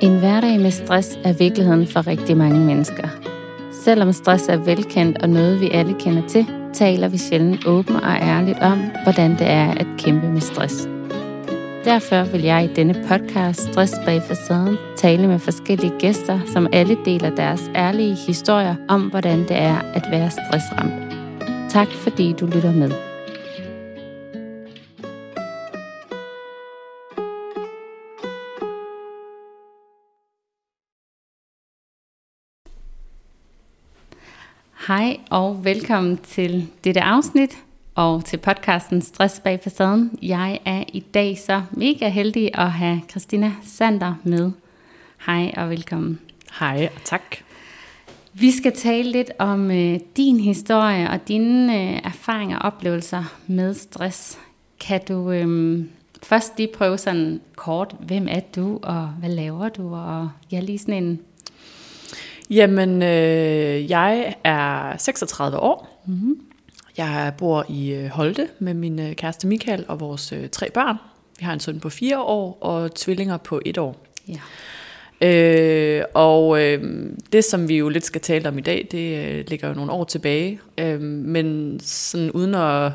[0.00, 3.08] En hverdag med stress er virkeligheden for rigtig mange mennesker.
[3.84, 8.12] Selvom stress er velkendt og noget, vi alle kender til, taler vi sjældent åbent og
[8.22, 10.88] ærligt om, hvordan det er at kæmpe med stress.
[11.84, 16.96] Derfor vil jeg i denne podcast Stress bag facaden tale med forskellige gæster, som alle
[17.04, 20.92] deler deres ærlige historier om, hvordan det er at være stressramt.
[21.70, 23.07] Tak fordi du lytter med.
[34.88, 37.58] Hej og velkommen til dette afsnit
[37.94, 40.18] og til podcasten Stress bag facaden.
[40.22, 44.50] Jeg er i dag så mega heldig at have Christina Sander med.
[45.26, 46.20] Hej og velkommen.
[46.58, 47.36] Hej og tak.
[48.32, 53.74] Vi skal tale lidt om øh, din historie og dine øh, erfaringer og oplevelser med
[53.74, 54.38] stress.
[54.80, 55.78] Kan du øh,
[56.22, 60.78] først lige prøve sådan kort, hvem er du, og hvad laver du, og ja, lige
[60.78, 61.20] sådan en
[62.50, 66.02] Jamen, øh, jeg er 36 år.
[66.06, 66.40] Mm-hmm.
[66.96, 70.96] Jeg bor i øh, Holte med min øh, kæreste Michael og vores øh, tre børn.
[71.38, 73.96] Vi har en søn på fire år og tvillinger på et år.
[74.28, 74.40] Ja.
[75.20, 79.44] Øh, og øh, det, som vi jo lidt skal tale om i dag, det øh,
[79.48, 80.60] ligger jo nogle år tilbage.
[80.78, 82.92] Øh, men sådan uden at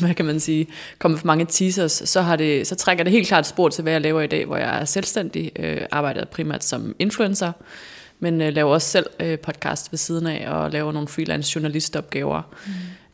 [0.00, 0.66] hvad kan man sige,
[0.98, 3.92] komme for mange teasers, så, har det, så trækker det helt klart spor til, hvad
[3.92, 7.52] jeg laver i dag, hvor jeg er selvstændig, øh, arbejder primært som influencer,
[8.20, 12.42] men øh, laver også selv øh, podcast ved siden af, og laver nogle freelance journalistopgaver,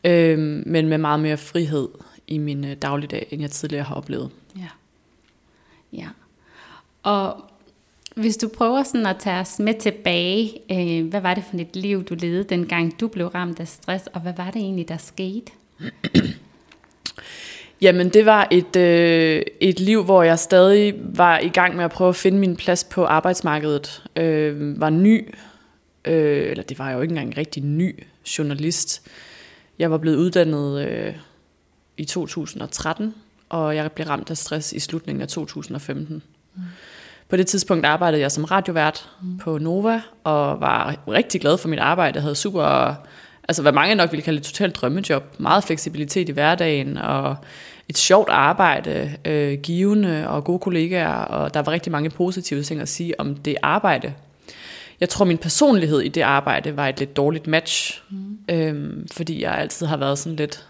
[0.03, 0.09] mm.
[0.09, 1.87] øh, men med meget mere frihed
[2.27, 4.29] i min øh, dagligdag, end jeg tidligere har oplevet.
[4.57, 4.67] Ja.
[5.93, 6.07] Ja.
[7.03, 7.43] Og
[8.15, 11.75] hvis du prøver sådan at tage os med tilbage, øh, hvad var det for et
[11.75, 14.97] liv, du levede, dengang du blev ramt af stress, og hvad var det egentlig, der
[14.97, 15.51] skete?
[17.81, 21.91] Jamen, det var et, øh, et liv, hvor jeg stadig var i gang med at
[21.91, 24.03] prøve at finde min plads på arbejdsmarkedet.
[24.15, 25.33] Øh, var ny,
[26.05, 28.03] øh, eller det var jeg jo ikke engang rigtig ny
[28.37, 29.07] journalist.
[29.79, 31.13] Jeg var blevet uddannet øh,
[31.97, 33.15] i 2013,
[33.49, 36.23] og jeg blev ramt af stress i slutningen af 2015.
[36.55, 36.61] Mm.
[37.29, 39.37] På det tidspunkt arbejdede jeg som radiovært mm.
[39.37, 42.15] på Nova, og var rigtig glad for mit arbejde.
[42.15, 42.95] Jeg havde super
[43.47, 45.23] altså hvad mange nok ville kalde et totalt drømmejob.
[45.37, 47.35] Meget fleksibilitet i hverdagen, og
[47.89, 52.81] et sjovt arbejde, øh, givende og gode kollegaer, og der var rigtig mange positive ting
[52.81, 54.13] at sige om det arbejde.
[54.99, 58.37] Jeg tror, min personlighed i det arbejde var et lidt dårligt match, mm.
[58.49, 60.67] øhm, fordi jeg altid har været sådan lidt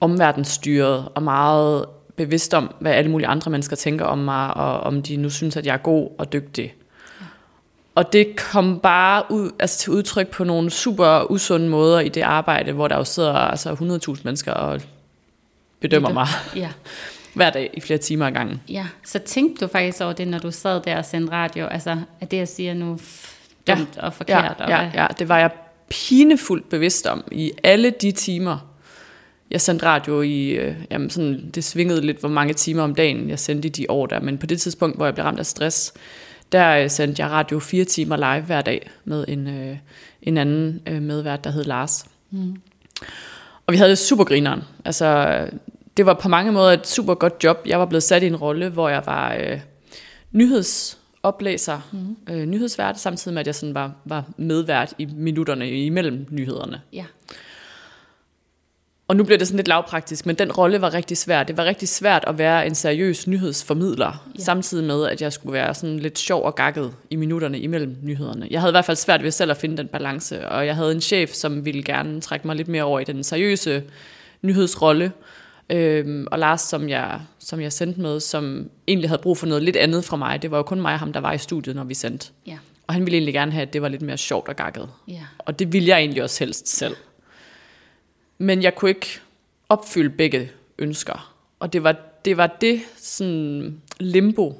[0.00, 1.84] omverdensstyret og meget
[2.16, 5.56] bevidst om, hvad alle mulige andre mennesker tænker om mig, og om de nu synes,
[5.56, 6.74] at jeg er god og dygtig.
[7.96, 12.20] Og det kom bare ud, altså til udtryk på nogle super usunde måder i det
[12.20, 13.72] arbejde, hvor der jo sidder altså
[14.08, 14.80] 100.000 mennesker og
[15.80, 16.26] bedømmer mig
[16.56, 16.70] ja.
[17.34, 18.62] hver dag i flere timer ad gangen.
[18.68, 21.96] Ja, så tænkte du faktisk over det, når du sad der og sendte radio, altså
[22.20, 22.98] at det, jeg siger nu,
[23.66, 24.02] dumt ja.
[24.02, 24.56] og forkert?
[24.58, 25.50] Ja, og ja, ja, det var jeg
[25.88, 28.58] pinefuldt bevidst om i alle de timer,
[29.50, 33.30] jeg sendte radio i, øh, jamen sådan, det svingede lidt, hvor mange timer om dagen
[33.30, 35.46] jeg sendte i de år der, men på det tidspunkt, hvor jeg blev ramt af
[35.46, 35.92] stress,
[36.52, 39.76] der øh, sendte jeg radio fire timer live hver dag med en, øh,
[40.22, 42.06] en anden øh, medvært, der hed Lars.
[42.30, 42.56] Mm.
[43.66, 44.62] Og vi havde det super grineren.
[44.84, 45.38] Altså,
[45.96, 47.58] det var på mange måder et super godt job.
[47.66, 49.60] Jeg var blevet sat i en rolle, hvor jeg var øh,
[50.32, 52.34] nyhedsoplæser, mm.
[52.34, 56.80] øh, nyhedsvært, samtidig med, at jeg sådan var, var medvært i minutterne imellem nyhederne.
[56.92, 57.04] Ja.
[59.08, 61.42] Og nu bliver det sådan lidt lavpraktisk, men den rolle var rigtig svær.
[61.42, 64.42] Det var rigtig svært at være en seriøs nyhedsformidler, ja.
[64.42, 68.46] samtidig med, at jeg skulle være sådan lidt sjov og gakket i minutterne imellem nyhederne.
[68.50, 70.92] Jeg havde i hvert fald svært ved selv at finde den balance, og jeg havde
[70.92, 73.82] en chef, som ville gerne trække mig lidt mere over i den seriøse
[74.42, 75.12] nyhedsrolle.
[75.70, 79.62] Øhm, og Lars, som jeg, som jeg sendte med, som egentlig havde brug for noget
[79.62, 80.42] lidt andet fra mig.
[80.42, 82.28] Det var jo kun mig og ham, der var i studiet, når vi sendte.
[82.46, 82.58] Ja.
[82.86, 84.88] Og han ville egentlig gerne have, at det var lidt mere sjovt og gakket.
[85.08, 85.20] Ja.
[85.38, 86.96] Og det ville jeg egentlig også helst selv.
[88.38, 89.20] Men jeg kunne ikke
[89.68, 91.34] opfylde begge ønsker.
[91.58, 94.54] Og det var det, var det sådan limbo,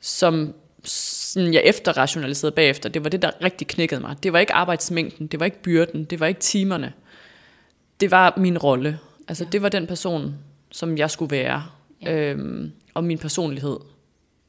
[0.00, 0.54] som
[0.84, 2.88] sådan jeg efterrationaliserede bagefter.
[2.88, 4.16] Det var det, der rigtig knækkede mig.
[4.22, 6.92] Det var ikke arbejdsmængden, det var ikke byrden, det var ikke timerne.
[8.00, 8.98] Det var min rolle.
[9.28, 9.50] Altså ja.
[9.50, 10.34] det var den person,
[10.70, 11.64] som jeg skulle være.
[12.02, 12.12] Ja.
[12.12, 13.76] Øhm, og min personlighed,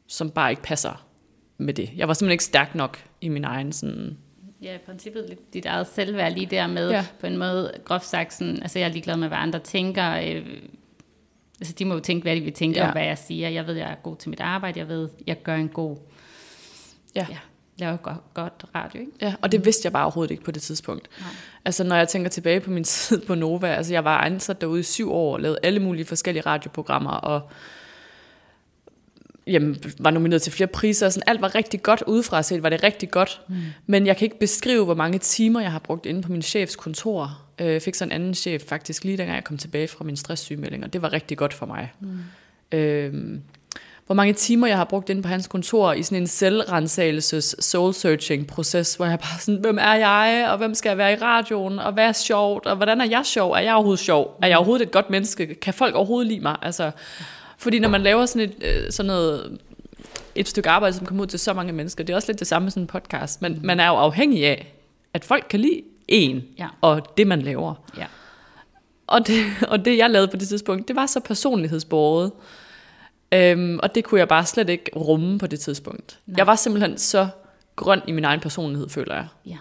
[0.07, 1.06] som bare ikke passer
[1.57, 1.89] med det.
[1.95, 4.18] Jeg var simpelthen ikke stærk nok i min egen sådan,
[4.63, 7.06] Ja, i princippet lidt dit eget selvværd lige der med, ja.
[7.19, 10.12] på en måde, groft sagt, sådan, altså jeg er ligeglad med, hvad andre tænker.
[10.12, 10.45] Øh,
[11.60, 12.88] altså de må jo tænke, hvad de vil tænke ja.
[12.88, 13.50] om, hvad jeg siger.
[13.50, 14.80] Jeg ved, jeg er god til mit arbejde.
[14.80, 15.98] Jeg ved, jeg gør en god...
[17.15, 17.25] Ja.
[17.30, 17.38] ja
[17.77, 19.12] laver godt, godt radio, ikke?
[19.21, 21.10] Ja, og det vidste jeg bare overhovedet ikke på det tidspunkt.
[21.19, 21.30] Nej.
[21.65, 24.80] Altså, når jeg tænker tilbage på min tid på Nova, altså jeg var ansat derude
[24.80, 27.50] i syv år, og lavede alle mulige forskellige radioprogrammer, og
[29.48, 32.69] jamen, var nomineret til flere priser, og sådan, alt var rigtig godt udefra set, var
[32.69, 33.42] det rigtig godt.
[33.48, 33.56] Mm.
[33.86, 36.75] Men jeg kan ikke beskrive, hvor mange timer jeg har brugt inde på min chefs
[36.75, 37.42] kontor.
[37.60, 40.18] Øh, Jeg fik så en anden chef faktisk lige dengang jeg kom tilbage fra min
[40.18, 41.92] stresssygemelding, og det var rigtig godt for mig.
[42.00, 42.78] Mm.
[42.78, 43.40] Øh,
[44.06, 48.46] hvor mange timer jeg har brugt inde på hans kontor i sådan en selvrensagelses soul-searching
[48.48, 51.80] proces, hvor jeg bare sådan, hvem er jeg, og hvem skal jeg være i radioen,
[51.80, 54.57] og hvad er sjovt, og hvordan er jeg sjov, er jeg overhovedet sjov, er jeg
[54.57, 56.92] overhovedet et godt menneske, kan folk overhovedet lide mig, altså,
[57.63, 59.60] fordi når man laver sådan, et, øh, sådan noget,
[60.36, 62.48] et stykke arbejde, som kommer ud til så mange mennesker, det er også lidt det
[62.48, 64.74] samme med sådan en podcast, men man er jo afhængig af,
[65.13, 66.68] at folk kan lide en, Ja.
[66.81, 67.74] og det man laver.
[67.98, 68.06] Ja.
[69.07, 72.31] Og det, og det, jeg lavede på det tidspunkt, det var så personlighedsbåret.
[73.31, 76.19] Øhm, og det kunne jeg bare slet ikke rumme på det tidspunkt.
[76.25, 76.36] Nej.
[76.38, 77.27] Jeg var simpelthen så
[77.75, 79.27] grøn i min egen personlighed, føler jeg.
[79.45, 79.57] Ja.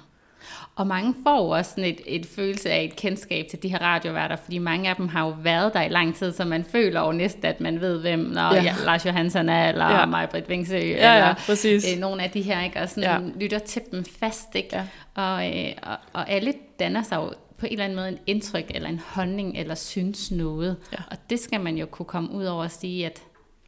[0.76, 3.78] Og mange får jo også sådan et, et følelse af et kendskab til de her
[3.78, 7.00] radioværter, fordi mange af dem har jo været der i lang tid, så man føler
[7.00, 8.62] jo næsten, at man ved, hvem når ja.
[8.62, 8.74] Ja.
[8.84, 10.06] Lars Johansson er, eller ja.
[10.06, 11.92] Maj-Britt Vingsø, Ja, eller ja, præcis.
[11.92, 12.80] øh, nogle af de her, ikke?
[12.80, 13.24] og sådan.
[13.24, 13.40] Ja.
[13.40, 14.54] lytter til dem fast.
[14.54, 14.76] Ikke?
[14.76, 14.86] Ja.
[15.22, 18.64] Og, øh, og, og alle danner sig jo på en eller anden måde en indtryk,
[18.74, 20.76] eller en holdning, eller synes noget.
[20.92, 20.98] Ja.
[21.10, 23.22] Og det skal man jo kunne komme ud over og sige, at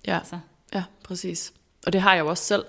[0.06, 0.38] Ja, altså,
[0.74, 1.52] ja præcis.
[1.86, 2.64] Og det har jeg jo også selv.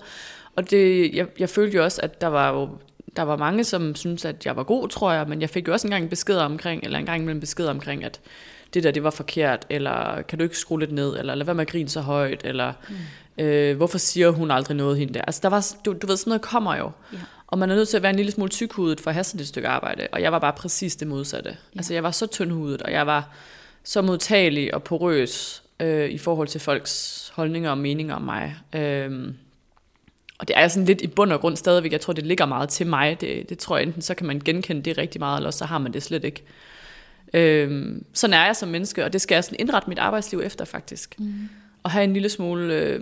[0.56, 2.68] Og det, jeg, jeg følte jo også, at der var jo
[3.16, 5.72] der var mange, som syntes, at jeg var god, tror jeg, men jeg fik jo
[5.72, 8.20] også engang besked omkring, eller en gang imellem besked omkring, at
[8.74, 11.54] det der, det var forkert, eller kan du ikke skrue lidt ned, eller lad være
[11.54, 12.72] med at grine så højt, eller
[13.38, 13.44] mm.
[13.44, 15.22] øh, hvorfor siger hun aldrig noget hende der?
[15.22, 16.90] Altså, der var, du, du ved, sådan noget kommer jo.
[17.12, 17.18] Ja.
[17.46, 19.40] Og man er nødt til at være en lille smule tykhudet for at have sådan
[19.40, 21.50] et stykke arbejde, og jeg var bare præcis det modsatte.
[21.50, 21.78] Ja.
[21.78, 23.28] Altså, jeg var så tyndhudet, og jeg var
[23.84, 28.56] så modtagelig og porøs øh, i forhold til folks holdninger og meninger om mig.
[28.72, 29.32] Øh,
[30.38, 32.68] og det er sådan lidt i bund og grund stadigvæk, jeg tror, det ligger meget
[32.68, 33.20] til mig.
[33.20, 35.78] Det, det tror jeg enten, så kan man genkende det rigtig meget, eller så har
[35.78, 36.42] man det slet ikke.
[37.34, 40.64] Øhm, sådan er jeg som menneske, og det skal jeg sådan indrette mit arbejdsliv efter
[40.64, 41.20] faktisk.
[41.20, 41.48] Mm.
[41.82, 43.00] Og have en lille smule, øh,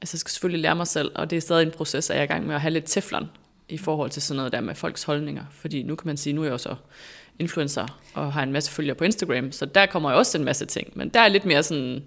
[0.00, 2.20] altså jeg skal selvfølgelig lære mig selv, og det er stadig en proces, at jeg
[2.20, 3.30] er i gang med at have lidt teflon
[3.68, 5.44] i forhold til sådan noget der med folks holdninger.
[5.50, 6.74] Fordi nu kan man sige, nu er jeg jo så
[7.38, 10.66] influencer og har en masse følgere på Instagram, så der kommer jo også en masse
[10.66, 10.92] ting.
[10.94, 12.02] Men der er lidt mere sådan,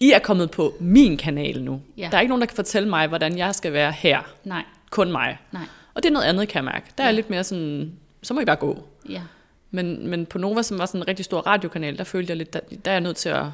[0.00, 1.80] I er kommet på min kanal nu.
[1.96, 2.08] Ja.
[2.10, 4.20] Der er ikke nogen, der kan fortælle mig, hvordan jeg skal være her.
[4.44, 5.38] nej, Kun mig.
[5.52, 5.62] nej,
[5.94, 6.86] Og det er noget andet, kan jeg mærke.
[6.98, 7.12] Der er Ja.
[7.14, 7.92] lidt mere sådan,
[8.22, 8.84] så må I bare gå.
[9.08, 9.22] ja.
[9.70, 12.52] Men, men på Nova, som var sådan en rigtig stor radiokanal, der følte jeg lidt,
[12.52, 13.44] der, der er jeg nødt til at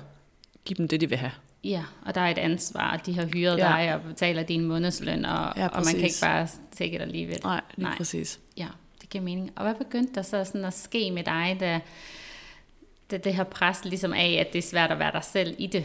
[0.64, 1.32] give dem det, de vil have.
[1.64, 3.62] Ja, og der er et ansvar, de har hyret Ja.
[3.69, 6.49] dig og betaler din månedsløn, og, Ja, og man kan ikke bare
[6.79, 7.41] take it alligevel.
[7.44, 7.88] Nej, lige.
[7.88, 7.96] Nej.
[7.96, 8.41] præcis.
[8.56, 8.67] Ja,
[9.00, 9.50] det giver mening.
[9.56, 11.81] Og hvad begyndte der så sådan at ske med dig, da,
[13.11, 15.67] da det her pres ligesom af, at det er svært at være dig selv i
[15.67, 15.85] det?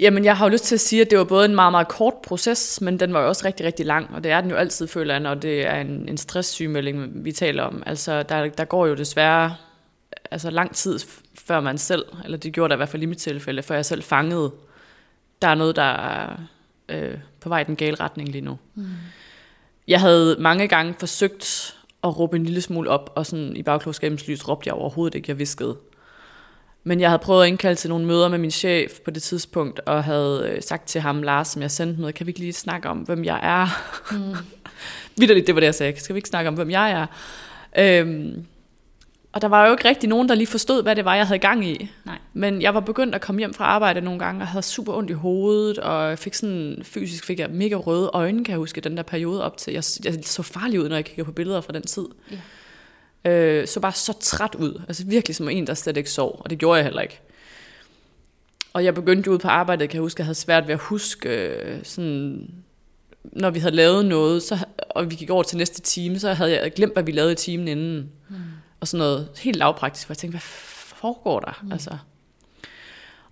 [0.00, 1.88] Jamen, jeg har jo lyst til at sige, at det var både en meget, meget
[1.88, 4.56] kort proces, men den var jo også rigtig, rigtig lang, og det er den jo
[4.56, 7.82] altid, føler jeg, når det er en, en stresssygemelding, vi taler om.
[7.86, 9.56] Altså, der, der går jo desværre
[10.30, 10.98] altså, lang tid,
[11.34, 13.86] før man selv, eller det gjorde der i hvert fald i mit tilfælde, før jeg
[13.86, 14.52] selv fangede,
[15.42, 16.36] der er noget, der er
[16.88, 18.58] øh, på vej i den gale retning lige nu.
[18.74, 18.86] Mm.
[19.88, 24.28] Jeg havde mange gange forsøgt at råbe en lille smule op, og sådan i bagklogskabens
[24.28, 25.76] lys råbte jeg overhovedet ikke, jeg viskede.
[26.84, 29.80] Men jeg havde prøvet at indkalde til nogle møder med min chef på det tidspunkt,
[29.86, 32.52] og havde øh, sagt til ham, Lars, som jeg sendte med, kan vi ikke lige
[32.52, 33.66] snakke om, hvem jeg er?
[34.12, 34.36] Mm.
[35.18, 36.00] Vitterligt, det var det, jeg sagde.
[36.00, 37.06] Skal vi ikke snakke om, hvem jeg er?
[37.78, 38.44] Øhm,
[39.32, 41.38] og der var jo ikke rigtig nogen, der lige forstod, hvad det var, jeg havde
[41.38, 41.90] gang i.
[42.04, 42.18] Nej.
[42.32, 45.10] Men jeg var begyndt at komme hjem fra arbejde nogle gange, og havde super ondt
[45.10, 48.96] i hovedet, og fik sådan, fysisk fik jeg mega røde øjne, kan jeg huske, den
[48.96, 49.72] der periode op til.
[49.72, 52.06] Jeg, jeg så farlig ud, når jeg kigger på billeder fra den tid.
[52.30, 52.36] Ja.
[53.24, 54.82] Øh, så bare så træt ud.
[54.88, 57.20] Altså virkelig som en, der slet ikke sov, og det gjorde jeg heller ikke.
[58.72, 60.80] Og jeg begyndte jo ud på arbejdet, kan jeg huske, jeg havde svært ved at
[60.80, 62.50] huske, øh, sådan,
[63.24, 64.58] når vi havde lavet noget, så,
[64.90, 67.36] og vi gik over til næste time, så havde jeg glemt, hvad vi lavede i
[67.36, 68.10] timen inden.
[68.28, 68.36] Mm.
[68.80, 70.40] Og sådan noget helt lavpraktisk, hvor jeg tænkte, hvad
[71.00, 71.60] foregår der?
[71.62, 71.72] Mm.
[71.72, 71.96] Altså.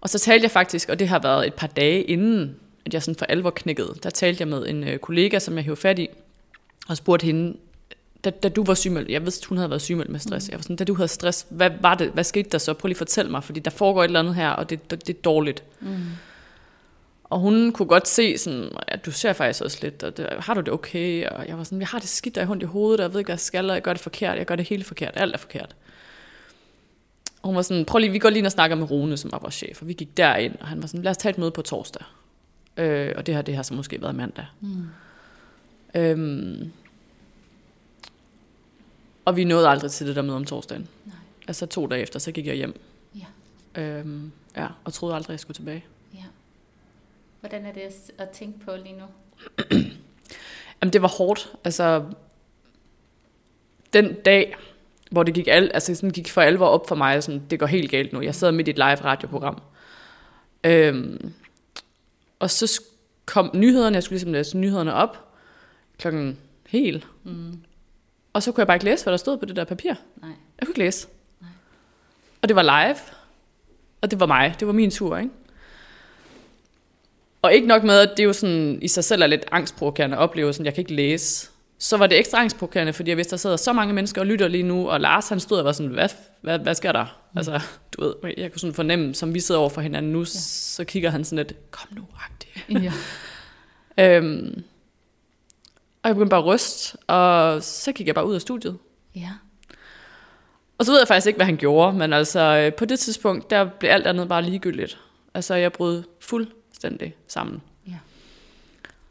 [0.00, 3.02] Og så talte jeg faktisk, og det har været et par dage inden, at jeg
[3.02, 5.98] sådan for alvor knækkede, der talte jeg med en øh, kollega, som jeg hævde fat
[5.98, 6.08] i,
[6.88, 7.56] og spurgte hende,
[8.24, 10.50] da, da du var sygemeldt, jeg vidste, hun havde været sygemeldt med stress, mm.
[10.50, 12.74] jeg var sådan, da du havde stress, hvad var det, hvad skete der så?
[12.74, 15.06] Prøv lige at fortælle mig, fordi der foregår et eller andet her, og det, det,
[15.06, 15.62] det er dårligt.
[15.80, 15.96] Mm.
[17.24, 20.54] Og hun kunne godt se sådan, at du ser faktisk også lidt, og det, har
[20.54, 21.26] du det okay?
[21.26, 23.12] Og jeg var sådan, jeg har det skidt, der er ondt i hovedet, og jeg
[23.12, 25.12] ved ikke, hvad jeg skal, og jeg gør det forkert, jeg gør det hele forkert,
[25.14, 25.76] alt er forkert.
[27.42, 29.32] Og hun var sådan, prøv lige, vi går lige ind og snakker med Rune, som
[29.32, 31.38] var vores chef, og vi gik derind, og han var sådan, lad os tage et
[31.38, 32.04] møde på torsdag.
[32.76, 34.46] Øh, og det her, det har så måske været mandag.
[34.60, 34.86] Mm.
[35.94, 36.72] Øhm,
[39.28, 40.88] og vi nåede aldrig til det der møde om torsdagen.
[41.04, 41.14] Nej.
[41.48, 42.80] Altså to dage efter, så gik jeg hjem.
[43.14, 43.82] Ja.
[43.82, 45.84] Øhm, ja, og troede aldrig, jeg skulle tilbage.
[46.14, 46.24] ja.
[47.40, 47.82] Hvordan er det
[48.18, 49.04] at, tænke på lige nu?
[50.82, 51.52] Jamen, det var hårdt.
[51.64, 52.04] Altså,
[53.92, 54.56] den dag,
[55.10, 57.66] hvor det gik, al, altså, sådan gik for alvor op for mig, sådan, det går
[57.66, 58.20] helt galt nu.
[58.22, 59.62] Jeg sidder midt i et live radioprogram.
[60.64, 61.32] Øhm,
[62.38, 62.82] Og så
[63.26, 65.28] kom nyhederne, jeg skulle ligesom læse nyhederne op,
[65.98, 67.06] klokken helt.
[67.24, 67.62] Mm.
[68.38, 69.94] Og så kunne jeg bare ikke læse, hvad der stod på det der papir.
[70.16, 70.30] Nej.
[70.58, 71.08] Jeg kunne ikke læse.
[71.40, 71.50] Nej.
[72.42, 72.96] Og det var live.
[74.00, 74.54] Og det var mig.
[74.60, 75.30] Det var min tur, ikke?
[77.42, 80.20] Og ikke nok med, at det jo sådan i sig selv er lidt angstprovokerende at
[80.20, 81.50] opleve, sådan, jeg kan ikke læse.
[81.78, 84.48] Så var det ekstra angstprovokerende, fordi jeg vidste, der sidder så mange mennesker og lytter
[84.48, 86.08] lige nu, og Lars han stod og var sådan, hvad,
[86.40, 87.04] hvad, hvad sker der?
[87.32, 87.38] Mm.
[87.38, 87.60] Altså,
[87.92, 90.24] du ved, jeg kunne sådan fornemme, som vi sidder over for hinanden nu, ja.
[90.24, 92.84] så kigger han sådan lidt, kom nu, agtigt.
[92.84, 92.92] Ja.
[94.16, 94.62] øhm,
[96.02, 98.78] og jeg begyndte bare at ryste, og så gik jeg bare ud af studiet.
[99.14, 99.30] Ja.
[100.78, 103.50] Og så ved jeg faktisk ikke, hvad han gjorde, men altså øh, på det tidspunkt,
[103.50, 104.98] der blev alt andet bare ligegyldigt.
[105.34, 107.62] Altså jeg brød fuldstændig sammen.
[107.88, 107.96] Ja.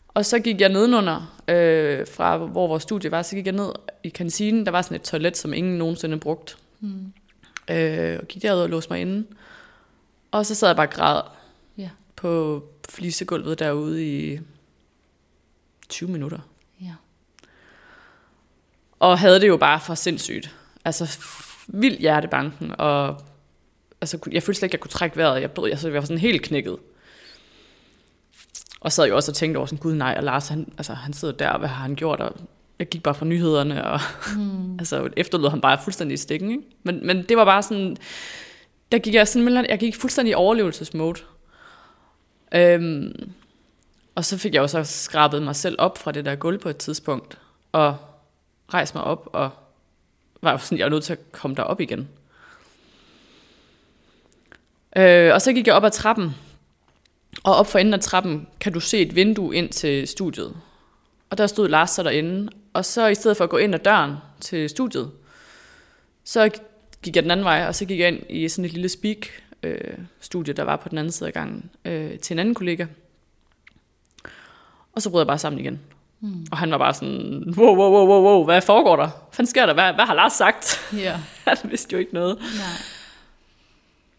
[0.07, 3.71] Og så gik jeg nedenunder, øh, fra hvor vores studie var, så gik jeg ned
[4.03, 4.65] i kantinen.
[4.65, 6.57] Der var sådan et toilet, som ingen nogensinde brugt.
[6.79, 7.13] Mm.
[7.69, 9.27] Øh, og gik derud og låste mig inde.
[10.31, 11.21] Og så sad jeg bare og græd
[11.77, 11.89] Ja.
[12.15, 14.39] på flisegulvet derude i
[15.89, 16.39] 20 minutter.
[18.99, 20.55] Og havde det jo bare for sindssygt.
[20.85, 21.19] Altså
[21.67, 23.21] vild hjertebanken, og
[24.01, 25.41] altså, jeg følte slet ikke, jeg kunne trække vejret.
[25.41, 26.77] Jeg, blev, altså, jeg var sådan helt knækket.
[28.81, 31.13] Og sad jo også og tænkte over sådan, gud nej, og Lars, han, altså, han
[31.13, 32.21] sidder der, hvad har han gjort?
[32.21, 32.35] Og
[32.79, 33.99] jeg gik bare fra nyhederne, og
[34.35, 34.73] mm.
[34.79, 36.51] altså, efterlod han bare fuldstændig i stikken.
[36.51, 36.63] Ikke?
[36.83, 37.97] Men, men det var bare sådan,
[38.91, 41.19] der gik jeg sådan, jeg gik fuldstændig i overlevelsesmode.
[42.55, 43.31] Øhm,
[44.15, 46.69] og så fik jeg jo så skrabet mig selv op fra det der gulv på
[46.69, 47.37] et tidspunkt,
[47.71, 47.97] og
[48.73, 49.49] rejse mig op, og
[50.41, 52.09] var sådan, jeg var nødt til at komme derop igen.
[54.97, 56.31] Øh, og så gik jeg op ad trappen,
[57.43, 60.55] og op for enden af trappen kan du se et vindue ind til studiet.
[61.29, 63.79] Og der stod Lars så derinde, og så i stedet for at gå ind ad
[63.79, 65.11] døren til studiet,
[66.23, 66.49] så
[67.01, 70.51] gik jeg den anden vej, og så gik jeg ind i sådan et lille speak-studie,
[70.51, 72.85] øh, der var på den anden side af gangen, øh, til en anden kollega.
[74.93, 75.79] Og så brød jeg bare sammen igen.
[76.19, 76.45] Mm.
[76.51, 79.09] Og han var bare sådan, wow, wow, wow, wow, wow, hvad foregår der?
[79.35, 79.73] Hvad sker der?
[79.73, 80.93] Hvad, hvad har Lars sagt?
[80.93, 81.19] Ja.
[81.45, 82.37] han vidste jo ikke noget.
[82.37, 82.65] Nej.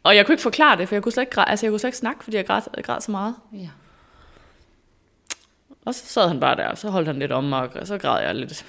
[0.03, 1.89] Og jeg kunne ikke forklare det, for jeg kunne slet ikke, altså, jeg kunne slet
[1.89, 3.35] ikke snakke, fordi jeg græd, jeg græd så meget.
[3.53, 3.69] Ja.
[5.85, 7.99] Og så sad han bare der, og så holdt han lidt om mig, og så
[7.99, 8.67] græd jeg lidt.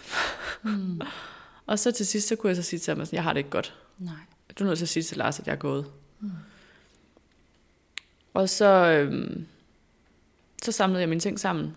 [0.63, 1.01] Mm.
[1.67, 3.37] og så til sidst, så kunne jeg så sige til ham, sådan, jeg har det
[3.37, 3.73] ikke godt.
[3.97, 4.13] Nej.
[4.59, 5.85] Du er nødt til at sige til Lars, at jeg er gået.
[6.19, 6.31] Mm.
[8.33, 9.45] Og så, øhm,
[10.63, 11.75] så samlede jeg mine ting sammen.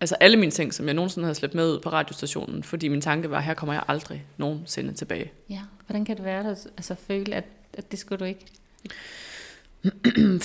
[0.00, 3.00] Altså alle mine ting, som jeg nogensinde havde slæbt med ud på radiostationen, fordi min
[3.00, 5.32] tanke var, her kommer jeg aldrig nogensinde tilbage.
[5.50, 5.60] Ja.
[5.86, 8.40] Hvordan kan det være, at altså, føle, at, at det skulle du ikke?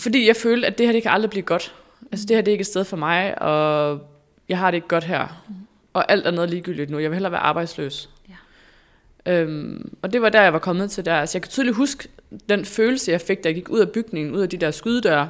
[0.03, 1.75] Fordi jeg følte, at det her det kan aldrig blive godt.
[2.11, 4.01] Altså det her det er ikke et sted for mig, og
[4.49, 5.43] jeg har det ikke godt her.
[5.49, 5.55] Mm.
[5.93, 6.99] Og alt er noget ligegyldigt nu.
[6.99, 8.09] Jeg vil hellere være arbejdsløs.
[8.29, 9.33] Ja.
[9.33, 11.15] Øhm, og det var der, jeg var kommet til der.
[11.15, 12.09] Altså jeg kan tydeligt huske
[12.49, 15.29] den følelse, jeg fik, da jeg gik ud af bygningen, ud af de der skydedøre.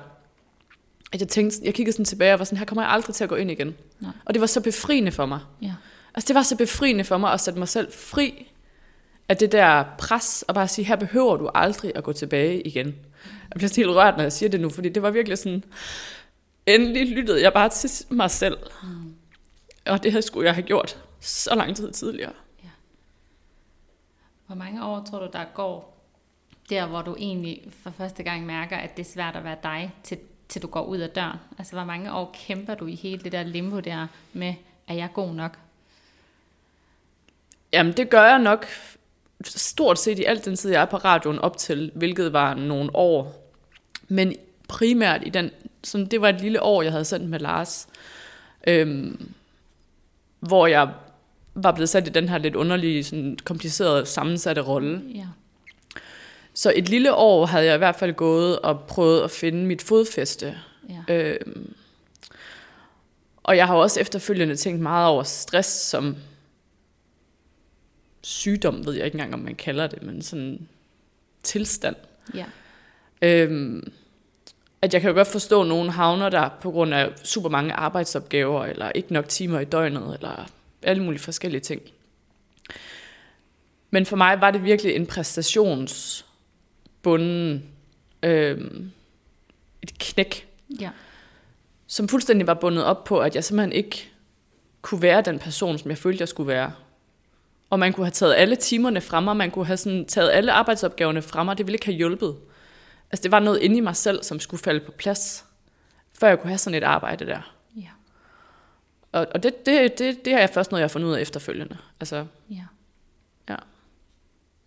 [1.13, 3.23] At jeg tænkte, jeg kiggede sådan tilbage og var sådan, her kommer jeg aldrig til
[3.23, 3.75] at gå ind igen.
[3.99, 4.11] Nej.
[4.25, 5.39] Og det var så befriende for mig.
[5.61, 5.73] Ja.
[6.13, 8.51] Altså det var så befriende for mig at sætte mig selv fri
[9.29, 12.87] af det der pres, og bare sige, her behøver du aldrig at gå tilbage igen.
[13.25, 15.63] Jeg bliver helt rørt, når jeg siger det nu, fordi det var virkelig sådan,
[16.65, 18.57] endelig lyttede jeg bare til mig selv.
[18.83, 19.15] Mm.
[19.85, 22.33] Og det havde skulle jeg have gjort så lang tid tidligere.
[24.47, 26.07] Hvor mange år tror du, der går
[26.69, 29.93] der, hvor du egentlig for første gang mærker, at det er svært at være dig,
[30.03, 30.17] til,
[30.49, 31.37] til du går ud af døren?
[31.57, 34.53] Altså, hvor mange år kæmper du i hele det der limbo der med,
[34.87, 35.57] er jeg god nok?
[37.73, 38.65] Jamen det gør jeg nok
[39.45, 42.95] stort set i alt den tid, jeg er på radioen op til, hvilket var nogle
[42.95, 43.49] år.
[44.07, 44.35] Men
[44.67, 45.51] primært i den,
[45.83, 47.87] sådan, det var et lille år, jeg havde sendt med Lars,
[48.67, 49.33] øhm,
[50.39, 50.91] hvor jeg
[51.55, 55.01] var blevet sat i den her lidt underlige, sådan komplicerede, sammensatte rolle.
[55.15, 55.27] Ja.
[56.53, 59.81] Så et lille år havde jeg i hvert fald gået og prøvet at finde mit
[59.81, 60.57] fodfæste.
[60.89, 61.13] ja.
[61.13, 61.73] Øhm,
[63.43, 66.15] og jeg har også efterfølgende tænkt meget over stress som
[68.21, 70.67] sygdom, ved jeg ikke engang, om man kalder det, men sådan
[71.43, 71.95] tilstand.
[72.33, 72.45] ja.
[73.21, 73.93] Øhm,
[74.81, 77.73] at jeg kan jo godt forstå, at nogen havner der på grund af super mange
[77.73, 80.49] arbejdsopgaver, eller ikke nok timer i døgnet, eller
[80.81, 81.81] alle mulige forskellige ting.
[83.91, 85.07] Men for mig var det virkelig en
[87.03, 87.63] præstationsbunden,
[88.23, 88.91] øhm,
[89.81, 90.47] et knæk,
[90.79, 90.89] Ja.
[91.87, 94.09] som fuldstændig var bundet op på, at jeg simpelthen ikke
[94.81, 96.71] kunne være den person, som jeg følte, jeg skulle være.
[97.69, 100.51] Og man kunne have taget alle timerne fra mig, man kunne have sådan taget alle
[100.51, 102.37] arbejdsopgaverne fra mig, det ville ikke have hjulpet.
[103.11, 105.45] Altså det var noget inde i mig selv, som skulle falde på plads,
[106.19, 107.53] før jeg kunne have sådan et arbejde der.
[107.75, 107.89] Ja.
[109.11, 111.21] Og, og det, det, det, det har jeg først noget, jeg har fundet ud af
[111.21, 111.77] efterfølgende.
[111.99, 112.63] Altså, Ja.
[113.49, 113.55] Ja.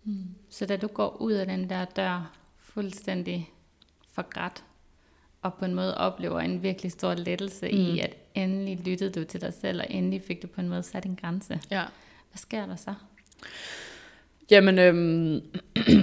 [0.03, 0.23] Mm.
[0.57, 3.49] Så da du går ud af den der dør fuldstændig
[4.13, 4.63] forgrædt,
[5.41, 7.77] og på en måde oplever en virkelig stor lettelse mm.
[7.77, 10.83] i, at endelig lyttede du til dig selv, og endelig fik du på en måde
[10.83, 11.59] sat en grænse.
[11.71, 11.83] Ja.
[12.31, 12.93] Hvad sker der så?
[14.51, 15.41] Jamen, øhm,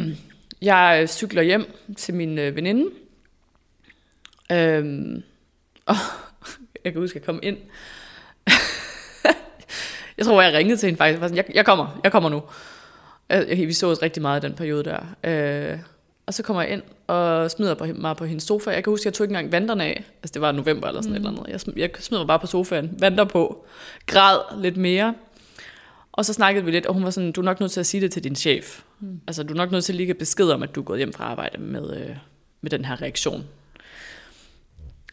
[0.63, 2.91] jeg cykler hjem til min øh, veninde.
[4.53, 5.23] Øhm,
[5.87, 5.97] og
[6.85, 7.59] jeg kan huske, at jeg kom ind.
[10.19, 11.35] jeg tror, jeg ringede til hende faktisk.
[11.37, 12.43] Jeg, jeg kommer, jeg kommer nu.
[13.35, 15.17] Jeg, vi så os rigtig meget i den periode der.
[15.25, 15.79] Øh,
[16.27, 18.71] og så kommer jeg ind og smider på, mig på hendes sofa.
[18.71, 20.05] Jeg kan huske, at jeg tog ikke engang vandrene af.
[20.23, 21.17] Altså, det var november eller sådan mm.
[21.17, 21.53] et eller andet.
[21.53, 23.67] Jeg, smider, jeg smider mig bare på sofaen, vandrer på,
[24.07, 25.15] græd lidt mere.
[26.13, 27.87] Og så snakkede vi lidt, og hun var sådan, du er nok nødt til at
[27.87, 28.83] sige det til din chef.
[29.01, 29.21] Mm.
[29.27, 31.13] Altså, du er nok nødt til at lige besked om, at du er gået hjem
[31.13, 32.17] fra arbejde med, øh,
[32.61, 33.45] med den her reaktion.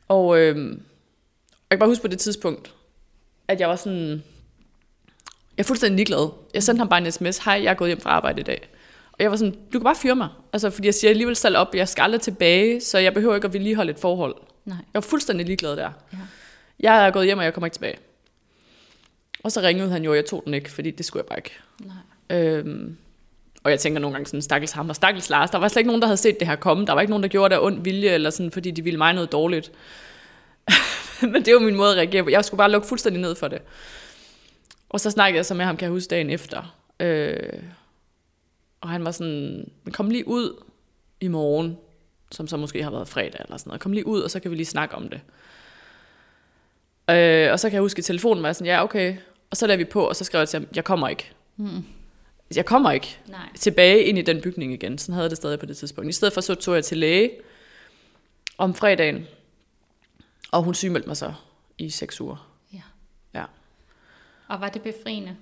[0.07, 0.57] Og øh,
[1.69, 2.73] jeg kan bare huske på det tidspunkt,
[3.47, 4.23] at jeg var sådan,
[5.57, 6.29] jeg er fuldstændig ligeglad.
[6.53, 8.69] Jeg sendte ham bare en sms, hej, jeg er gået hjem fra arbejde i dag.
[9.11, 10.29] Og jeg var sådan, du kan bare fyre mig.
[10.53, 13.45] Altså, fordi jeg siger alligevel selv op, jeg skal aldrig tilbage, så jeg behøver ikke
[13.45, 14.35] at vedligeholde et forhold.
[14.65, 14.77] Nej.
[14.77, 15.89] Jeg var fuldstændig ligeglad der.
[16.13, 16.17] Ja.
[16.79, 17.97] Jeg er gået hjem, og jeg kommer ikke tilbage.
[19.43, 21.37] Og så ringede han jo, og jeg tog den ikke, fordi det skulle jeg bare
[21.37, 21.51] ikke.
[21.79, 22.37] Nej.
[22.37, 22.97] Øhm,
[23.63, 25.49] og jeg tænker nogle gange sådan, stakkels ham og stakkels Lars.
[25.49, 26.85] Der var slet ikke nogen, der havde set det her komme.
[26.85, 28.97] Der var ikke nogen, der gjorde det af ond vilje, eller sådan, fordi de ville
[28.97, 29.71] mig noget dårligt.
[31.31, 32.29] Men det var min måde at reagere på.
[32.29, 33.61] Jeg skulle bare lukke fuldstændig ned for det.
[34.91, 36.77] Og så snakkede jeg så med ham, kan jeg huske, dagen efter.
[36.99, 37.63] Øh,
[38.81, 40.63] og han var sådan, kom lige ud
[41.21, 41.77] i morgen,
[42.31, 43.81] som så måske har været fredag eller sådan noget.
[43.81, 45.21] Kom lige ud, og så kan vi lige snakke om det.
[47.09, 49.15] Øh, og så kan jeg huske, at telefonen var sådan, ja okay.
[49.49, 51.31] Og så lavede vi på, og så skrev jeg til ham, jeg kommer ikke.
[51.57, 51.83] Mm.
[52.55, 53.49] Jeg kommer ikke Nej.
[53.55, 54.97] tilbage ind i den bygning igen.
[54.97, 56.09] Sådan havde jeg det stadig på det tidspunkt.
[56.09, 57.31] I stedet for så tog jeg til læge
[58.57, 59.27] om fredagen,
[60.51, 61.33] og hun sygemeldte mig så
[61.77, 62.50] i seks uger.
[64.51, 65.35] Og var det befriende?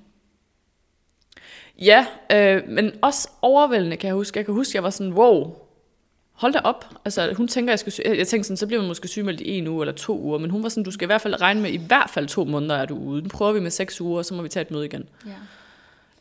[1.79, 4.37] Ja, øh, men også overvældende, kan jeg huske.
[4.37, 5.55] Jeg kan huske, jeg var sådan, wow,
[6.31, 6.85] hold da op.
[7.05, 9.49] Altså, hun tænker, jeg skal sy- jeg tænkte sådan, så bliver man måske sygemeldt i
[9.57, 11.61] en uge eller to uger, men hun var sådan, du skal i hvert fald regne
[11.61, 13.22] med, i hvert fald to måneder er du ude.
[13.22, 15.09] Nu prøver vi med seks uger, og så må vi tage et møde igen.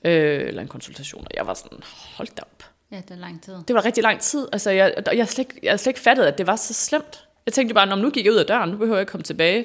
[0.04, 0.10] Ja.
[0.10, 1.24] Øh, eller en konsultation.
[1.24, 1.78] Og jeg var sådan,
[2.16, 2.64] hold da op.
[2.90, 3.54] Ja, det er lang tid.
[3.68, 4.48] Det var rigtig lang tid.
[4.52, 7.24] Altså, jeg, jeg, slet, ikke- jeg slet ikke fattet, at det var så slemt.
[7.46, 9.24] Jeg tænkte bare, når nu gik jeg ud af døren, nu behøver jeg ikke komme
[9.24, 9.64] tilbage.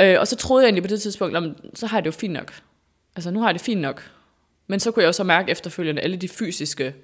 [0.00, 2.06] Øh, og så troede jeg egentlig på det tidspunkt, "Nå, men så har jeg det
[2.06, 2.62] jo fint nok.
[3.16, 4.10] Altså, nu har jeg det fint nok.
[4.66, 6.94] Men så kunne jeg jo så mærke efterfølgende alle de fysiske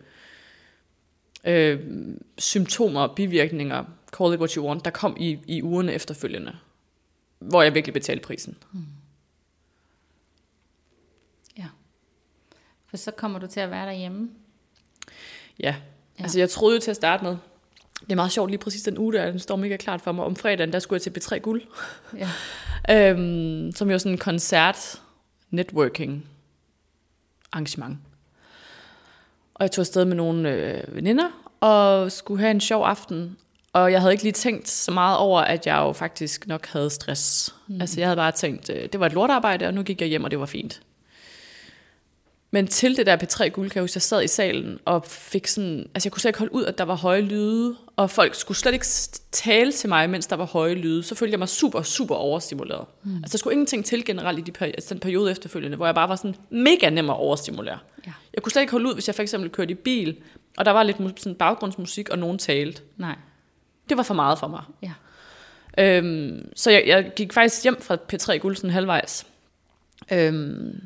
[1.45, 1.81] øh,
[2.39, 3.85] symptomer og bivirkninger,
[4.17, 6.57] call it what you want, der kom i, i ugerne efterfølgende.
[7.39, 8.57] Hvor jeg virkelig betalte prisen.
[11.59, 11.67] Ja.
[12.87, 14.31] For så kommer du til at være derhjemme.
[15.61, 15.65] Ja.
[15.69, 15.77] Ja.
[16.19, 16.23] ja.
[16.23, 17.37] Altså, jeg troede jo til at starte med,
[18.07, 20.25] det er meget sjovt, lige præcis den uge der, den står mega klart for mig.
[20.25, 21.63] Om fredagen, der skulle jeg til B3 Guld.
[22.17, 22.29] Ja.
[23.11, 25.03] øhm, som jo er sådan en koncert
[25.51, 26.29] networking
[27.53, 27.99] arrangement.
[29.55, 31.29] Og jeg tog afsted med nogle øh, veninder
[31.61, 33.37] og skulle have en sjov aften.
[33.73, 36.91] Og jeg havde ikke lige tænkt så meget over, at jeg jo faktisk nok havde
[36.91, 37.55] stress.
[37.67, 37.81] Mm.
[37.81, 40.25] Altså jeg havde bare tænkt, øh, det var et lortarbejde, og nu gik jeg hjem,
[40.25, 40.81] og det var fint.
[42.51, 45.47] Men til det der P3 guld, kan jeg huske, jeg sad i salen og fik
[45.47, 45.79] sådan...
[45.95, 48.59] Altså jeg kunne slet ikke holde ud, at der var høje lyde, og folk skulle
[48.59, 48.87] slet ikke
[49.33, 51.03] tale til mig, mens der var høje lyde.
[51.03, 52.87] Så følte jeg mig super, super overstimuleret.
[53.03, 53.17] Mm.
[53.17, 55.95] Altså der skulle ingenting til generelt i de peri- altså, den periode efterfølgende, hvor jeg
[55.95, 57.79] bare var sådan mega nem at overstimulere.
[58.07, 58.13] Ja.
[58.35, 60.17] Jeg kunne slet ikke holde ud, hvis jeg for eksempel kørte i bil,
[60.57, 62.83] og der var lidt sådan baggrundsmusik, og nogen talte.
[62.97, 63.17] Nej.
[63.89, 64.63] Det var for meget for mig.
[64.83, 64.93] Ja.
[65.79, 69.27] Øhm, så jeg, jeg gik faktisk hjem fra P3 Guld sådan halvvejs.
[70.13, 70.81] Øhm,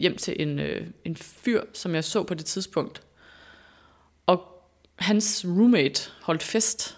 [0.00, 3.02] hjem til en, øh, en fyr, som jeg så på det tidspunkt.
[4.96, 6.96] Hans roommate holdt fest.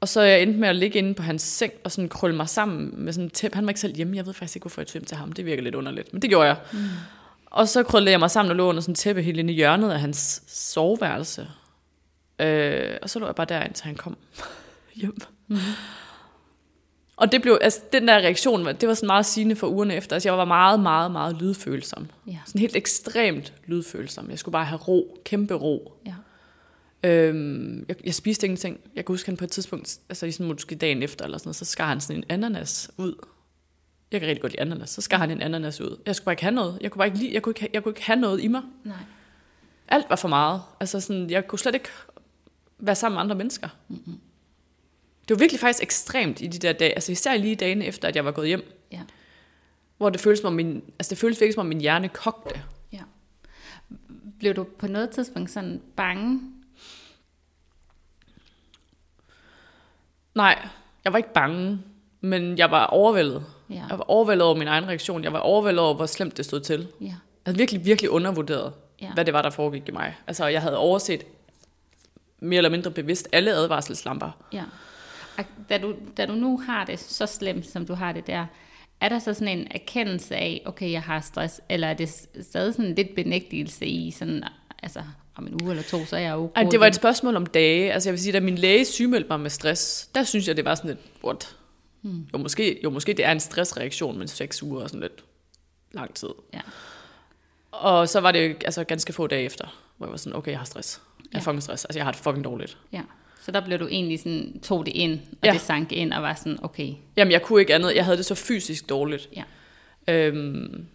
[0.00, 2.48] Og så jeg endte med at ligge inde på hans seng og sådan krølle mig
[2.48, 3.54] sammen med sådan et tæppe.
[3.54, 4.16] Han var ikke selv hjemme.
[4.16, 5.32] Jeg ved faktisk ikke, hvorfor jeg hjem til ham.
[5.32, 6.56] Det virker lidt underligt, men det gjorde jeg.
[6.72, 6.78] Mm.
[7.46, 9.56] Og så krøllede jeg mig sammen og lå under sådan et tæppe helt inde i
[9.56, 11.48] hjørnet af hans soveværelse.
[12.38, 14.16] Øh, og så lå jeg bare der, indtil han kom
[15.00, 15.16] hjem.
[15.48, 15.56] Mm.
[17.16, 20.16] Og det blev, altså, den der reaktion, det var sådan meget sigende for ugerne efter.
[20.16, 22.08] Altså, jeg var meget, meget, meget lydfølsom.
[22.26, 22.38] Ja.
[22.46, 24.30] Sådan helt ekstremt lydfølsom.
[24.30, 25.92] Jeg skulle bare have ro, kæmpe ro.
[26.06, 26.14] Ja.
[27.08, 28.80] Øhm, jeg, jeg spiste ingenting.
[28.94, 31.56] Jeg kan huske, han på et tidspunkt, altså sådan måske dagen efter eller sådan noget,
[31.56, 33.14] så skar han sådan en ananas ud.
[34.12, 34.90] Jeg kan rigtig godt lide ananas.
[34.90, 36.00] Så skar han en ananas ud.
[36.06, 36.78] Jeg skulle bare ikke have noget.
[36.80, 38.62] Jeg kunne bare ikke lide, jeg kunne ikke, jeg kunne ikke have noget i mig.
[38.84, 38.96] Nej.
[39.88, 40.62] Alt var for meget.
[40.80, 41.88] Altså sådan, jeg kunne slet ikke
[42.78, 43.68] være sammen med andre mennesker.
[43.88, 44.18] Mm-hmm.
[45.28, 48.16] Det var virkelig faktisk ekstremt i de der dage, altså især lige dagene efter, at
[48.16, 49.00] jeg var gået hjem, Ja.
[49.96, 52.62] hvor det føltes som om min, altså det føltes virkelig som om min hjerne kogte.
[52.92, 53.00] Ja.
[54.38, 56.40] Blev du på noget tidspunkt sådan bange?
[60.34, 60.68] Nej,
[61.04, 61.80] jeg var ikke bange,
[62.20, 63.44] men jeg var overvældet.
[63.70, 63.74] Ja.
[63.90, 65.24] Jeg var overvældet over min egen reaktion.
[65.24, 66.88] Jeg var overvældet over, hvor slemt det stod til.
[67.00, 67.06] Ja.
[67.06, 69.06] Jeg havde virkelig, virkelig undervurderet, Ja.
[69.06, 69.12] ja.
[69.14, 70.16] hvad det var, der foregik i mig.
[70.26, 71.24] Altså, jeg havde overset
[72.38, 74.30] mere eller mindre bevidst alle advarselslamper.
[74.52, 74.64] Ja.
[75.68, 78.46] Da du, da du nu har det så slemt, som du har det der,
[79.00, 82.08] er der så sådan en erkendelse af, okay, jeg har stress, eller er det
[82.42, 84.44] stadig sådan lidt benægtelse i sådan,
[84.82, 85.02] altså
[85.36, 87.92] om en uge eller to, så er jeg Ej, det var et spørgsmål om dage.
[87.92, 90.64] Altså jeg vil sige, da min læge sygemeldte mig med stress, der synes jeg, det
[90.64, 91.56] var sådan lidt, what?
[92.00, 92.26] Hmm.
[92.32, 95.24] Jo, måske, jo, måske det er en stressreaktion, men seks uger er sådan lidt
[95.92, 96.28] lang tid.
[96.54, 96.60] Ja.
[97.72, 100.58] Og så var det altså ganske få dage efter, hvor jeg var sådan, okay, jeg
[100.60, 101.00] har stress.
[101.18, 101.50] Jeg har Ja.
[101.50, 101.84] fucking stress.
[101.84, 102.78] Altså jeg har det fucking dårligt.
[102.92, 103.02] ja.
[103.44, 105.52] Så der blev du egentlig sådan, tog det ind, og Ja.
[105.52, 107.94] det sank ind, og var sådan, okay, Jamen jeg kunne ikke andet.
[107.96, 109.28] Jeg havde det så fysisk dårligt.
[109.36, 109.42] ja.
[110.08, 110.86] Øhm,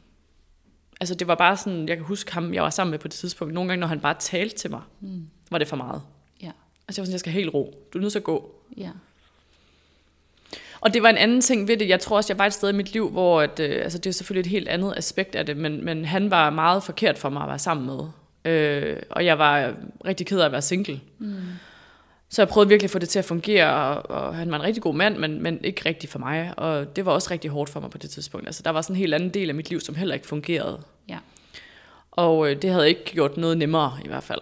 [0.99, 3.15] altså det var bare sådan, jeg kan huske ham, jeg var sammen med på det
[3.15, 3.53] tidspunkt.
[3.53, 5.27] Nogle gange, når han bare talte til mig, mm.
[5.51, 6.01] var det for meget.
[6.41, 6.51] Ja,
[6.87, 7.87] Altså jeg var sådan, jeg skal helt ro.
[7.93, 8.55] Du er nødt til at gå.
[8.77, 8.89] ja,
[10.81, 11.89] Og det var en anden ting ved det.
[11.89, 14.09] Jeg tror også, jeg var et sted i mit liv, hvor at, øh, altså det
[14.09, 17.29] er selvfølgelig et helt andet aspekt af det, men, men han var meget forkert for
[17.29, 17.99] mig at være sammen med.
[18.53, 19.73] Øh, og jeg var
[20.05, 21.01] rigtig ked af at være single.
[21.19, 21.35] Mm.
[22.29, 24.63] Så jeg prøvede virkelig at få det til at fungere, og, og han var en
[24.63, 26.53] rigtig god mand, men, men ikke rigtig for mig.
[26.57, 28.47] Og det var også rigtig hårdt for mig på det tidspunkt.
[28.47, 30.81] Altså der var sådan en helt anden del af mit liv, som heller ikke fungerede.
[31.09, 31.17] ja.
[32.11, 34.39] Og øh, det havde ikke gjort noget nemmere i hvert fald.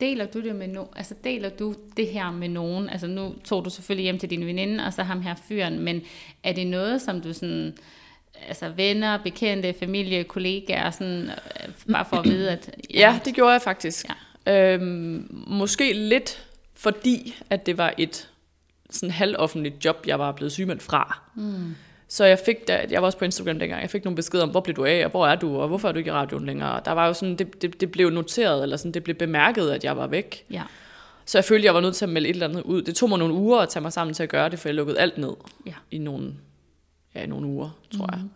[0.00, 2.88] Deler du det med no, altså deler du det her med nogen?
[2.88, 6.02] Altså nu tog du selvfølgelig hjem til din veninde, og så ham her fyren, men
[6.42, 7.76] er det noget, som du sådan,
[8.48, 12.70] altså venner, bekendte, familie, kollegaer, sådan, øh, bare for at vide, at...
[12.94, 14.06] Ja, det gjorde jeg faktisk.
[14.46, 14.74] Ja.
[14.74, 16.44] Øhm, måske lidt
[16.74, 18.30] fordi, at det var et
[18.90, 21.22] sådan halvoffentligt job, jeg var blevet sygemeldt fra.
[21.34, 21.74] Mm.
[22.08, 24.50] Så jeg fik, da, jeg var også på Instagram dengang, jeg fik nogle beskeder om,
[24.50, 26.46] hvor blev du af, og hvor er du, og hvorfor er du ikke i radioen
[26.46, 26.80] længere.
[26.84, 29.84] Der var jo sådan, det, det, det blev noteret, eller sådan, det blev bemærket, at
[29.84, 30.44] jeg var væk.
[30.50, 30.62] Ja,
[31.24, 32.82] Så jeg følte, jeg var nødt til at melde et eller andet ud.
[32.82, 34.74] Det tog mig nogle uger at tage mig sammen til at gøre det, for jeg
[34.74, 35.32] lukkede alt ned
[35.66, 36.34] ja, i nogle,
[37.14, 38.20] ja, i nogle uger, tror mm-hmm.
[38.20, 38.30] jeg.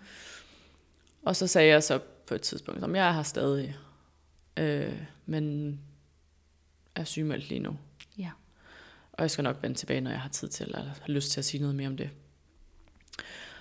[1.22, 3.76] Og så sagde jeg så på et tidspunkt, om jeg er her stadig,
[4.56, 4.92] øh,
[5.26, 5.78] men
[6.94, 7.76] er sygemeldt lige nu.
[9.18, 11.40] Og jeg skal nok vende tilbage, når jeg har tid til, eller har lyst til
[11.40, 12.10] at sige noget mere om det.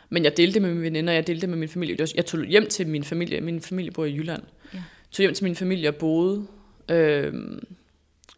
[0.09, 2.07] Men jeg delte det med mine veninder, jeg delte det med min familie.
[2.15, 3.41] Jeg tog hjem til min familie.
[3.41, 4.43] Min familie bor i Jylland.
[4.73, 4.83] Ja.
[5.11, 6.47] Tog hjem til min familie og boede
[6.89, 7.33] øh,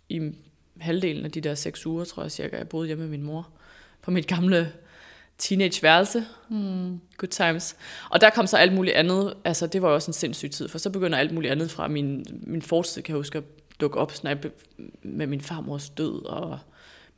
[0.10, 0.32] i
[0.79, 2.58] halvdelen af de der seks uger, tror jeg cirka.
[2.58, 3.49] Jeg boede hjemme med min mor
[4.01, 4.73] på mit gamle
[5.38, 6.25] teenageværelse.
[6.49, 6.99] Mm.
[7.17, 7.75] Good times.
[8.10, 9.34] Og der kom så alt muligt andet.
[9.43, 12.25] Altså, det var også en sindssyg tid, for så begynder alt muligt andet fra min,
[12.29, 13.43] min fortid, kan jeg huske, at
[13.82, 14.51] dukke op sådan, jeg
[15.01, 16.60] med min farmors død og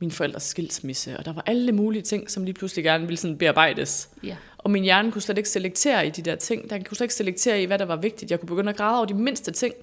[0.02, 1.18] min forældres skilsmisse.
[1.18, 4.10] Og der var alle mulige ting, som lige pludselig gerne ville sådan bearbejdes.
[4.22, 6.70] ja, Og min hjerne kunne slet ikke selektere i de der ting.
[6.70, 8.30] Den kunne slet ikke selektere i, hvad der var vigtigt.
[8.30, 9.74] Jeg kunne begynde at græde over de mindste ting.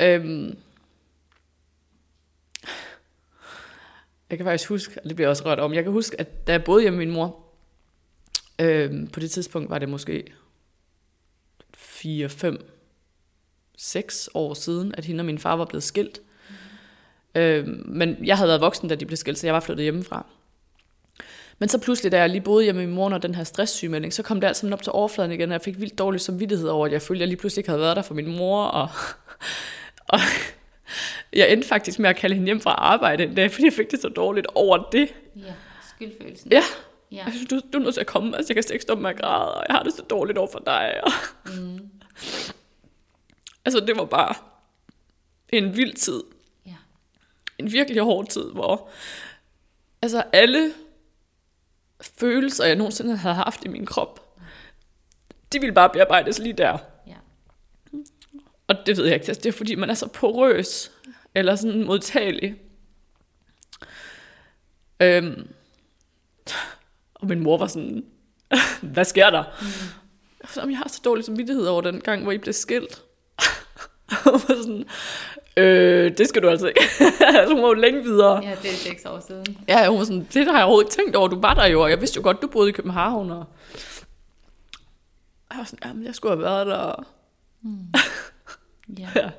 [0.00, 0.16] Ja.
[0.16, 0.58] Øhm,
[4.30, 6.46] jeg kan faktisk huske, og det bliver jeg også rørt om, jeg kan huske, at
[6.46, 7.44] da jeg boede hjemme med min mor,
[8.58, 10.32] øhm, på det tidspunkt var det måske
[11.74, 12.70] 4, 5,
[13.76, 16.20] 6 år siden, at hende og min far var blevet skilt.
[17.38, 20.26] Øhm, men jeg havde været voksen, da de blev skilt, så jeg var flyttet hjemmefra.
[21.58, 24.12] Men så pludselig, da jeg lige boede hjemme med min mor under den her stresssygemelding,
[24.12, 26.68] så kom det alt sammen op til overfladen igen, og jeg fik vildt dårlig samvittighed
[26.68, 28.64] over, at jeg følte, at jeg lige pludselig ikke havde været der for min mor,
[28.64, 28.88] og,
[30.14, 30.20] og
[31.32, 33.90] jeg endte faktisk med at kalde hende hjem fra arbejde en dag, fordi jeg fik
[33.90, 35.08] det så dårligt over det.
[35.36, 35.54] ja,
[35.94, 36.52] skyldfølelsen.
[36.52, 36.62] Ja,
[37.12, 39.02] ja, synes, du, du er nødt til at komme, altså jeg kan slet ikke stoppe
[39.02, 41.00] med at græde, og jeg har det så dårligt over for dig.
[41.04, 41.12] Og...
[41.44, 41.78] Mm.
[43.64, 44.34] altså det var bare
[45.48, 46.22] en vild tid,
[47.58, 48.88] en virkelig hård tid, hvor
[50.02, 50.72] altså alle
[52.00, 54.38] følelser, jeg nogensinde havde haft i min krop,
[55.52, 56.78] de ville bare bearbejdes lige der.
[57.06, 57.16] ja,
[58.68, 60.90] Og det ved jeg ikke, altså, det er fordi, man er så porøs,
[61.34, 62.54] eller sådan modtagelig.
[65.00, 65.48] Øhm,
[67.14, 68.04] og min mor var sådan,
[68.94, 69.44] hvad sker der?
[69.60, 70.70] Mm.
[70.70, 73.02] Jeg, har så dårlig samvittighed over den gang, hvor I blev skilt.
[74.26, 74.84] og var sådan,
[75.58, 76.80] øh, det skal du altså ikke.
[77.20, 78.44] altså, hun var jo længe videre.
[78.44, 79.58] ja, det er seks år siden.
[79.68, 81.82] Ja, hun var sådan, det har jeg overhovedet ikke tænkt over, du var der jo,
[81.82, 83.44] og jeg vidste jo godt, du boede i København, og
[85.50, 87.04] jeg var sådan, jamen, jeg skulle have været der.
[88.98, 89.30] Ja, Ja.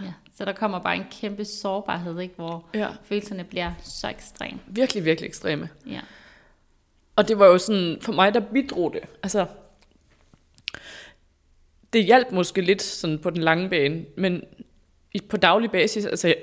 [0.00, 0.12] ja.
[0.36, 2.88] Så der kommer bare en kæmpe sårbarhed, ikke, hvor ja.
[3.04, 4.58] følelserne bliver så ekstreme.
[4.66, 5.68] Virkelig, virkelig ekstreme.
[5.86, 6.00] Ja,
[7.16, 9.00] Og det var jo sådan, for mig der bidrog det.
[9.22, 9.46] Altså,
[11.92, 14.42] det hjalp måske lidt sådan på den lange bane, men
[15.22, 16.34] på daglig basis, altså,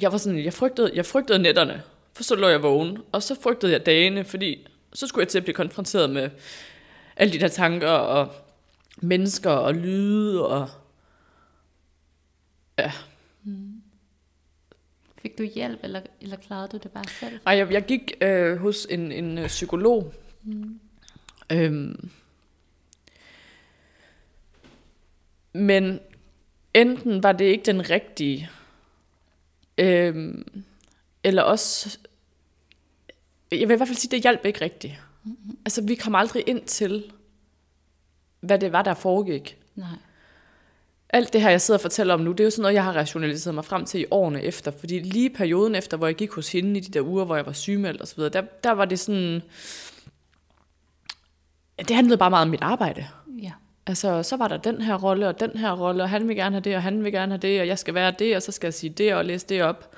[0.00, 3.36] jeg, var sådan, jeg frygtede, jeg frygtede nætterne, for så lå jeg vågen, og så
[3.42, 6.30] frygtede jeg dagene, fordi så skulle jeg til at blive konfronteret med
[7.16, 8.28] alle de der tanker, og
[8.96, 10.68] mennesker, og lyde, og
[12.78, 12.92] ja,
[15.26, 17.40] Fik du hjælp, eller, eller klarede du det bare selv?
[17.46, 20.14] Ej, jeg, jeg gik øh, hos en, en øh, psykolog.
[20.42, 20.80] Mm.
[21.52, 22.10] Øhm.
[25.52, 26.00] Men
[26.76, 28.50] enten var det ikke den rigtige,
[29.78, 30.64] Øhm,
[31.24, 31.98] eller også,
[33.50, 34.94] jeg vil i hvert fald sige, det hjalp ikke rigtigt.
[35.24, 35.58] Mm-hmm.
[35.64, 37.12] Altså, vi kom aldrig ind til,
[38.40, 39.58] hvad det var, der foregik.
[39.74, 39.88] Nej.
[41.08, 42.84] Alt det her, jeg sidder og fortæller om nu, det er jo sådan noget, jeg
[42.84, 44.70] har rationaliseret mig frem til i årene efter.
[44.70, 47.46] Fordi lige perioden efter, hvor jeg gik hos hende i de der uger, hvor jeg
[47.46, 49.42] var sygemeldt osv., der, der var det sådan...
[51.78, 53.08] Det handlede bare meget om mit arbejde.
[53.86, 56.54] Altså, så var der den her rolle, og den her rolle, og han vil gerne
[56.54, 58.52] have det, og han vil gerne have det, og jeg skal være det, og så
[58.52, 59.94] skal jeg sige det, og læse det op.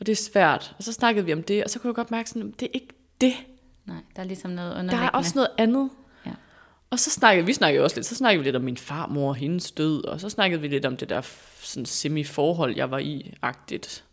[0.00, 0.74] Og det er svært.
[0.78, 2.70] Og så snakkede vi om det, og så kunne jeg godt mærke sådan, det er
[2.74, 2.88] ikke
[3.20, 3.32] det.
[3.86, 5.06] Nej, der er ligesom noget Der underliggende.
[5.06, 5.90] er også noget andet.
[6.26, 6.30] Ja.
[6.90, 9.34] Og så snakkede vi snakkede også lidt, så snakkede vi lidt om min farmor og
[9.34, 11.20] hendes død, og så snakkede vi lidt om det der
[11.60, 14.04] sådan semi-forhold, jeg var i, agtigt.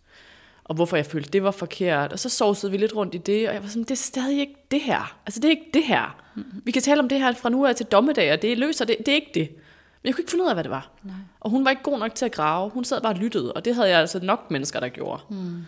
[0.71, 2.13] Og hvorfor jeg følte, det var forkert.
[2.13, 4.39] Og så sovsede vi lidt rundt i det, og jeg var sådan, det er stadig
[4.39, 5.19] ikke det her.
[5.25, 6.23] Altså, det er ikke det her.
[6.35, 6.61] Mm-hmm.
[6.65, 8.97] Vi kan tale om det her fra nu af til dommedag, og det løser det.
[8.97, 9.49] Det er ikke det.
[9.49, 10.91] Men jeg kunne ikke finde ud af, hvad det var.
[11.03, 11.15] Nej.
[11.39, 12.69] Og hun var ikke god nok til at grave.
[12.69, 15.23] Hun sad bare og lyttede, og det havde jeg altså nok mennesker, der gjorde.
[15.29, 15.61] Mm.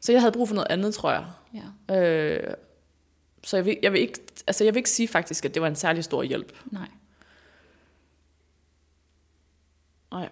[0.00, 1.26] Så jeg havde brug for noget andet, tror jeg.
[1.88, 2.00] Ja.
[2.00, 2.54] Øh,
[3.44, 5.68] så jeg vil, jeg, vil ikke, altså jeg vil ikke sige faktisk, at det var
[5.68, 6.52] en særlig stor hjælp.
[6.66, 6.88] Nej.
[10.12, 10.28] Nej.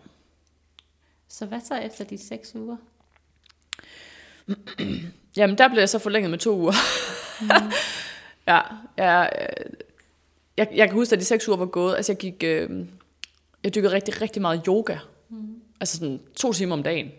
[1.28, 2.76] Så hvad så efter de seks uger?
[5.36, 6.72] Jamen, der blev jeg så forlænget med to uger.
[7.40, 7.72] Mm.
[8.48, 8.60] ja,
[8.96, 9.30] jeg,
[10.56, 11.96] jeg, jeg kan huske, at de seks uger var gået.
[11.96, 12.44] Altså, jeg gik...
[12.44, 12.86] Øh,
[13.64, 14.98] jeg dykkede rigtig, rigtig meget yoga.
[15.28, 15.60] Mm.
[15.80, 17.10] Altså sådan to timer om dagen.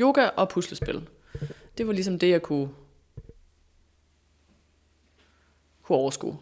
[0.00, 1.08] Yoga og puslespil.
[1.78, 2.68] Det var ligesom det, jeg kunne,
[5.82, 6.38] kunne overskue.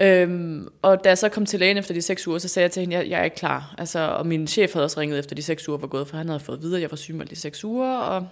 [0.00, 2.70] Øhm, og da jeg så kom til lægen efter de seks uger, så sagde jeg
[2.70, 3.74] til hende, jeg, jeg er ikke klar.
[3.78, 6.28] Altså, og min chef havde også ringet efter de seks uger var gået, for han
[6.28, 8.26] havde fået at vide, at jeg var sygemeldt i seks uger, og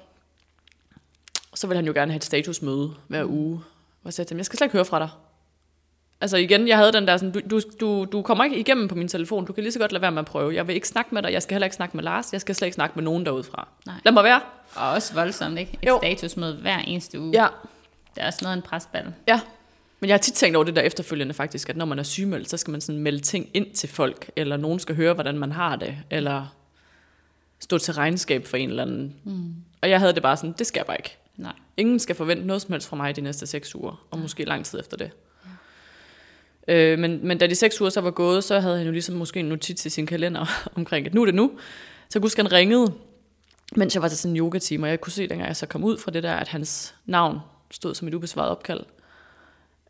[1.55, 3.55] så ville han jo gerne have et statusmøde hver uge.
[4.03, 5.09] Og jeg sagde til ham, jeg skal slet ikke høre fra dig.
[6.21, 8.95] Altså igen, jeg havde den der sådan, du, du, du, du kommer ikke igennem på
[8.95, 10.55] min telefon, du kan lige så godt lade være med at prøve.
[10.55, 12.55] Jeg vil ikke snakke med dig, jeg skal heller ikke snakke med Lars, jeg skal
[12.55, 13.69] slet ikke snakke med nogen derudfra.
[13.87, 13.95] Nej.
[14.05, 14.41] Lad mig være.
[14.75, 15.79] Og også voldsomt, ikke?
[15.83, 15.99] Et Jo.
[16.03, 17.31] statusmøde hver eneste uge.
[17.43, 17.47] Ja,
[18.15, 19.13] Det er også noget af en presbal.
[19.29, 19.41] Ja,
[20.05, 22.51] men jeg har tit tænkt over det der efterfølgende faktisk, at når man er sygemeldt,
[22.51, 25.53] så skal man sådan melde ting ind til folk, eller nogen skal høre, hvordan man
[25.53, 26.57] har det, eller
[27.61, 29.15] stå til regnskab for en eller anden.
[29.25, 29.55] Mm.
[29.83, 31.17] Og jeg havde det bare sådan, det skal jeg bare ikke.
[31.37, 31.53] Nej.
[31.77, 34.65] Ingen skal forvente noget som helst fra mig de næste seks uger, og måske lang
[34.65, 35.11] tid efter det.
[36.69, 36.75] Ja.
[36.75, 39.15] Øh, men, men da de seks uger så var gået, så havde han jo ligesom
[39.15, 41.51] måske en notits i sin kalender omkring, at nu er det nu.
[42.09, 42.93] Så jeg kunne huske, han ringede,
[43.77, 45.85] mens jeg var til sådan en yoga-time, og jeg kunne se, dengang jeg så kom
[45.85, 47.39] ud fra det der, at hans navn
[47.71, 48.81] stod som et ubesvaret opkald.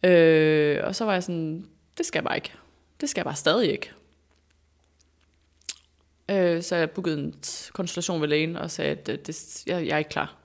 [0.05, 2.53] Øh, og så var jeg sådan, det skal jeg bare ikke.
[3.01, 3.93] Det skal jeg bare stadig ikke.
[6.29, 7.35] Øh, så jeg bookede en
[7.73, 10.37] konsultation ved lægen og sagde, at det, det, jeg, jeg er ikke klar.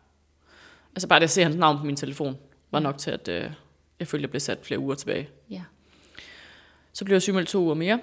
[0.95, 2.38] Altså bare det at se hans navn på min telefon,
[2.72, 3.52] var nok til, at øh,
[4.00, 5.30] jeg følte, jeg blev sat flere uger tilbage.
[5.50, 5.62] Ja.
[6.93, 8.00] Så blev jeg sygemeldt to uger mere.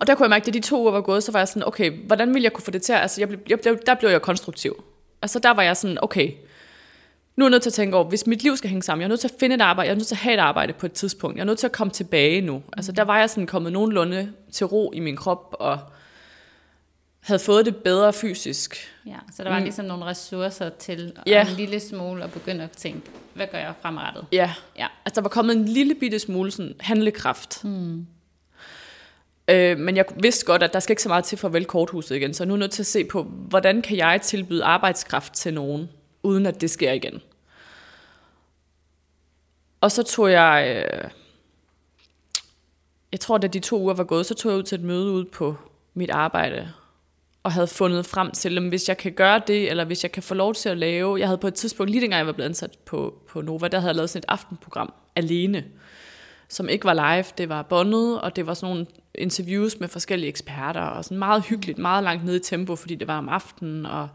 [0.00, 1.66] Og der kunne jeg mærke, at de to uger var gået, så var jeg sådan,
[1.66, 2.92] okay, hvordan ville jeg kunne få det til?
[2.92, 4.84] Altså, jeg blev, jeg blev, der blev jeg konstruktiv.
[5.22, 6.32] Altså, der var jeg sådan, okay,
[7.36, 9.06] nu er jeg nødt til at tænke over, hvis mit liv skal hænge sammen, jeg
[9.06, 10.72] er nødt til at finde et arbejde, jeg er nødt til at have et arbejde
[10.72, 12.62] på et tidspunkt, jeg er nødt til at komme tilbage nu.
[12.76, 15.78] Altså, der var jeg sådan kommet nogenlunde til ro i min krop, og
[17.20, 18.76] havde fået det bedre fysisk.
[19.06, 19.16] ja.
[19.36, 19.64] Så der var mm.
[19.64, 21.30] ligesom nogle ressourcer til Ja.
[21.32, 21.50] ja.
[21.50, 23.00] en lille smule at begynde at tænke,
[23.34, 24.24] hvad gør jeg fremadrettet?
[24.32, 24.86] Ja, Ja.
[25.04, 27.64] Altså, der var kommet en lille bitte smule sådan handlekraft.
[27.64, 28.06] Mm.
[29.48, 31.66] Øh, men jeg vidste godt, at der skal ikke så meget til for at vælge
[31.66, 34.64] korthuset igen, så jeg er nu nødt til at se på, hvordan kan jeg tilbyde
[34.64, 35.88] arbejdskraft til nogen,
[36.24, 37.22] uden at det sker igen.
[39.80, 41.10] Og så tog jeg, øh,
[43.12, 45.12] jeg tror, da de to uger var gået, så tog jeg ud til et møde
[45.12, 45.56] ud på
[45.94, 46.72] mit arbejde,
[47.42, 50.22] og havde fundet frem til, at hvis jeg kan gøre det, eller hvis jeg kan
[50.22, 52.48] få lov til at lave, jeg havde på et tidspunkt, lige dengang jeg var blevet
[52.48, 55.64] ansat på, på Nova, der havde jeg lavet sådan et aftenprogram alene,
[56.48, 60.28] som ikke var live, det var bondet, og det var sådan nogle interviews med forskellige
[60.28, 63.86] eksperter, og sådan meget hyggeligt, meget langt nede i tempo, fordi det var om aftenen,
[63.86, 64.08] og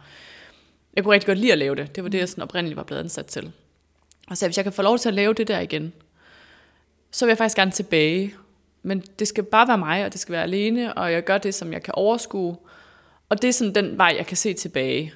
[0.93, 1.95] jeg kunne rigtig godt lide at lave det.
[1.95, 3.51] Det var det, jeg sådan oprindeligt var blevet ansat til.
[4.27, 5.93] Og så hvis jeg kan få lov til at lave det der igen,
[7.11, 8.35] så vil jeg faktisk gerne tilbage.
[8.83, 11.55] Men det skal bare være mig, og det skal være alene, og jeg gør det,
[11.55, 12.57] som jeg kan overskue.
[13.29, 15.13] Og det er sådan den vej, jeg kan se tilbage.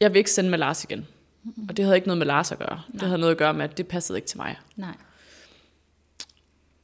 [0.00, 1.06] Jeg vil ikke sende med Lars igen.
[1.68, 2.82] Og det havde ikke noget med Lars at gøre.
[2.92, 4.58] Det havde noget at gøre med, at det passede ikke til mig.
[4.76, 4.94] Nej.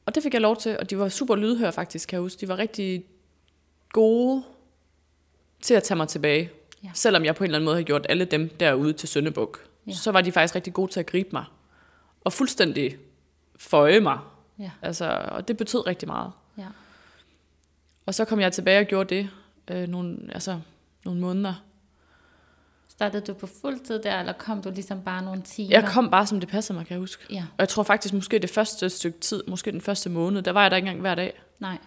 [0.05, 2.41] Og det fik jeg lov til, og de var super lydhøre faktisk, kan jeg huske.
[2.41, 3.05] De var rigtig
[3.89, 4.43] gode
[5.61, 6.51] til at tage mig tilbage.
[6.83, 6.89] Ja.
[6.93, 9.91] Selvom jeg på en eller anden måde har gjort alle dem derude til Søndebuk, ja.
[9.91, 11.45] så var de faktisk rigtig gode til at gribe mig.
[12.21, 12.97] Og fuldstændig
[13.59, 14.19] føje mig.
[14.59, 14.71] Ja.
[14.81, 16.31] Altså, og det betød rigtig meget.
[16.57, 16.67] Ja.
[18.05, 19.29] Og så kom jeg tilbage og gjorde det
[19.67, 20.59] øh, nogle, altså,
[21.05, 21.63] nogle måneder.
[22.89, 25.69] Startede du på fuld tid der, eller kom du ligesom bare nogle timer?
[25.69, 27.23] Jeg kom bare, som det passer mig, kan jeg huske.
[27.29, 30.51] Ja, Og jeg tror faktisk, måske det første stykke tid, måske den første måned, der
[30.51, 31.41] var jeg der ikke engang hver dag.
[31.59, 31.77] nej.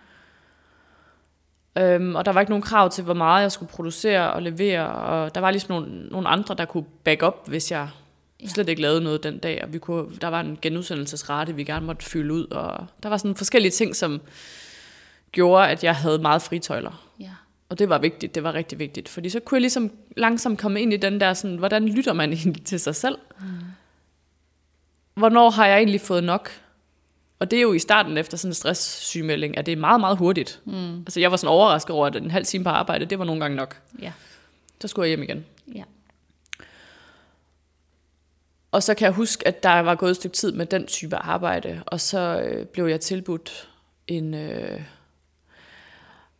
[1.80, 4.86] Øhm, og der var ikke nogen krav til, hvor meget jeg skulle producere og levere,
[4.92, 7.88] og der var ligesom nogle, nogle andre, der kunne back up, hvis jeg
[8.42, 8.46] ja.
[8.46, 11.86] slet ikke lavede noget den dag, og vi kunne, der var en genudsendelsesrate, vi gerne
[11.86, 14.20] måtte fylde ud, og der var sådan forskellige ting, som
[15.32, 17.08] gjorde, at jeg havde meget fritøjler.
[17.20, 17.30] Ja.
[17.68, 20.80] Og det var vigtigt, det var rigtig vigtigt, fordi så kunne jeg ligesom langsomt komme
[20.80, 23.18] ind i den der, sådan, hvordan lytter man egentlig til sig selv?
[23.40, 23.46] Mm.
[25.14, 26.50] Hvornår har jeg egentlig fået nok?
[27.40, 30.18] Og det er jo i starten efter sådan en stresssygemelding, at det er meget, meget
[30.18, 30.60] hurtigt.
[30.64, 30.98] Mm.
[30.98, 33.40] Altså jeg var sådan overrasket over, at en halv time på arbejde, det var nogle
[33.40, 33.80] gange nok.
[34.02, 34.12] Ja.
[34.80, 35.46] Så skulle jeg hjem igen.
[35.74, 35.82] Ja.
[38.72, 41.16] Og så kan jeg huske, at der var gået et stykke tid med den type
[41.16, 43.68] arbejde, og så øh, blev jeg tilbudt
[44.06, 44.34] en...
[44.34, 44.80] Øh...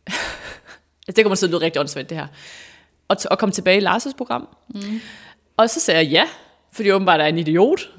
[1.15, 2.27] det kommer til at lyde rigtig åndssvagt, det her.
[3.07, 4.47] Og, t- og komme tilbage i Lars' program.
[4.67, 5.01] Mm.
[5.57, 6.27] Og så sagde jeg ja,
[6.71, 7.89] fordi åbenbart er en idiot.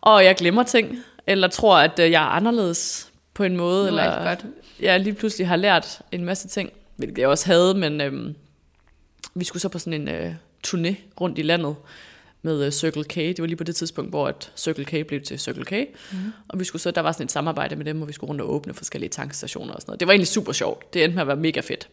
[0.00, 3.84] Og jeg glemmer ting, eller tror, at øh, jeg er anderledes på en måde.
[3.84, 4.46] Er eller godt.
[4.80, 8.34] jeg lige pludselig har lært en masse ting, hvilket jeg også havde, men øhm,
[9.34, 10.34] vi skulle så på sådan en øh,
[10.66, 11.76] turné rundt i landet
[12.42, 13.14] med øh, Circle K.
[13.14, 15.72] Det var lige på det tidspunkt, hvor at Circle K blev til Circle K.
[16.12, 16.32] Mm.
[16.48, 18.40] Og vi skulle så, der var sådan et samarbejde med dem, hvor vi skulle rundt
[18.40, 20.00] og åbne forskellige tankstationer og sådan noget.
[20.00, 20.94] Det var egentlig super sjovt.
[20.94, 21.88] Det endte med at være mega fedt.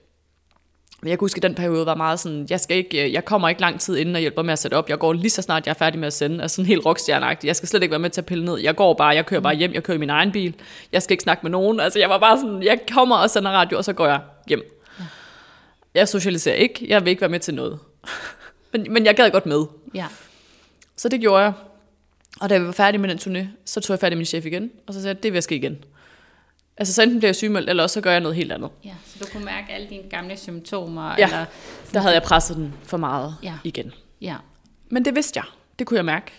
[1.04, 3.50] Men jeg kan huske, at den periode var meget sådan, jeg, skal ikke, jeg kommer
[3.50, 4.89] ikke lang tid inden og hjælper med at sætte op.
[4.89, 6.42] Jeg går lige så snart, jeg er færdig med at sende.
[6.42, 7.48] Altså sådan helt rockstjerneagtig.
[7.48, 8.58] Jeg skal slet ikke være med til at pille ned.
[8.58, 10.56] Jeg går bare, jeg kører bare hjem, jeg kører i min egen bil.
[10.92, 11.80] Jeg skal ikke snakke med nogen.
[11.80, 14.82] Altså jeg var bare sådan, jeg kommer og sender radio, og så går jeg hjem.
[15.96, 17.80] Jeg socialiserer ikke, jeg vil ikke være med til noget.
[18.74, 19.66] men, men jeg gad godt med.
[19.96, 20.06] Ja.
[20.98, 21.54] Så det gjorde jeg.
[22.42, 24.46] Og da vi var færdige med den turné, så tog jeg fat i min chef
[24.46, 25.84] igen, og så sagde jeg, det vil jeg ske igen.
[26.78, 28.70] Altså så enten bliver jeg sygemeldt, eller også så gør jeg noget helt andet.
[28.86, 28.94] ja.
[29.06, 31.16] Så du kunne mærke alle dine gamle symptomer?
[31.18, 31.26] Ja.
[31.26, 31.46] Eller,
[31.94, 33.54] Der havde jeg presset den for meget Ja.
[33.64, 33.92] igen.
[34.22, 34.36] ja.
[34.90, 35.46] Men det vidste jeg.
[35.80, 36.32] Det kunne jeg mærke.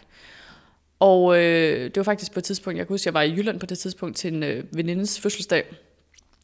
[1.01, 3.61] Og øh, det var faktisk på et tidspunkt, jeg kan huske, jeg var i Jylland
[3.61, 5.65] på det tidspunkt til en øh, venindes fødselsdag.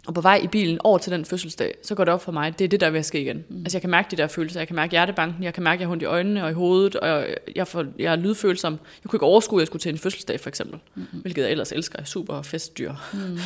[0.06, 2.58] Og på vej i bilen over til den fødselsdag, så går det op for mig,
[2.58, 3.44] det er det, der er at ske igen.
[3.48, 3.58] Mm.
[3.58, 5.80] Altså jeg kan mærke de der følelser, jeg kan mærke hjertebanken, jeg kan mærke, at
[5.80, 8.72] jeg har ondt i øjnene og i hovedet, og jeg, jeg, får, jeg er lydfølsom.
[8.72, 11.02] Jeg kunne ikke overskue, at jeg skulle til en fødselsdag for eksempel, mm.
[11.12, 12.92] hvilket jeg ellers elsker, jeg er super festdyr.
[13.12, 13.38] Mm.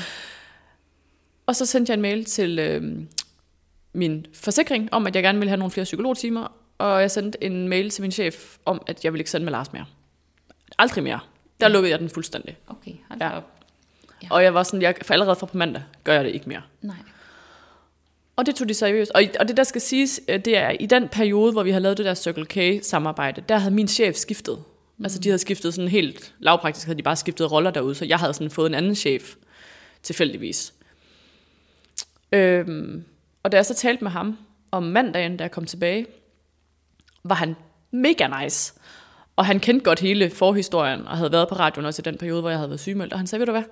[1.46, 2.82] Og så sendte jeg en mail til øh,
[3.92, 7.68] min forsikring om, at jeg gerne ville have nogle flere psykologtimer, og jeg sendte en
[7.68, 9.84] mail til min chef om, at jeg ville ikke sende med Lars mere.
[10.78, 11.20] Aldrig mere.
[11.60, 12.56] Der lukkede jeg den fuldstændig.
[12.68, 13.36] Okay, hold Ja.
[13.36, 13.50] op.
[14.22, 14.28] Ja.
[14.30, 16.62] Og jeg var sådan, jeg, for allerede fra på mandag gør jeg det ikke mere.
[16.82, 16.96] Nej.
[18.36, 19.10] Og det tog de seriøst.
[19.14, 21.78] Og, og det der skal siges, øh, det er, i den periode, hvor vi har
[21.80, 24.58] lavet det der Circle K-samarbejde, der havde min chef skiftet.
[24.98, 25.04] Mm.
[25.04, 28.18] Altså de havde skiftet sådan helt lavpraktisk, havde de bare skiftet roller derude, så jeg
[28.18, 29.34] havde sådan fået en anden chef
[30.02, 30.74] tilfældigvis.
[32.34, 33.04] Øhm,
[33.42, 34.38] og da jeg så talte med ham
[34.70, 36.06] om mandagen, da jeg kom tilbage,
[37.24, 37.56] var han
[37.90, 38.74] mega nice.
[39.36, 42.40] Og han kendte godt hele forhistorien, og havde været på radioen også i den periode,
[42.40, 43.12] hvor jeg havde været sygemeldt.
[43.12, 43.62] Og han sagde, ved du hvad,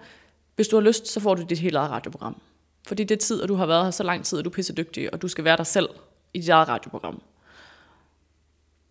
[0.56, 2.40] hvis du har lyst, så får du dit helt eget radioprogram.
[2.86, 4.54] Fordi det er tid, og du har været her så lang tid, og du er
[4.54, 5.88] pisse dygtig, og du skal være dig selv
[6.34, 7.22] i dit eget radioprogram.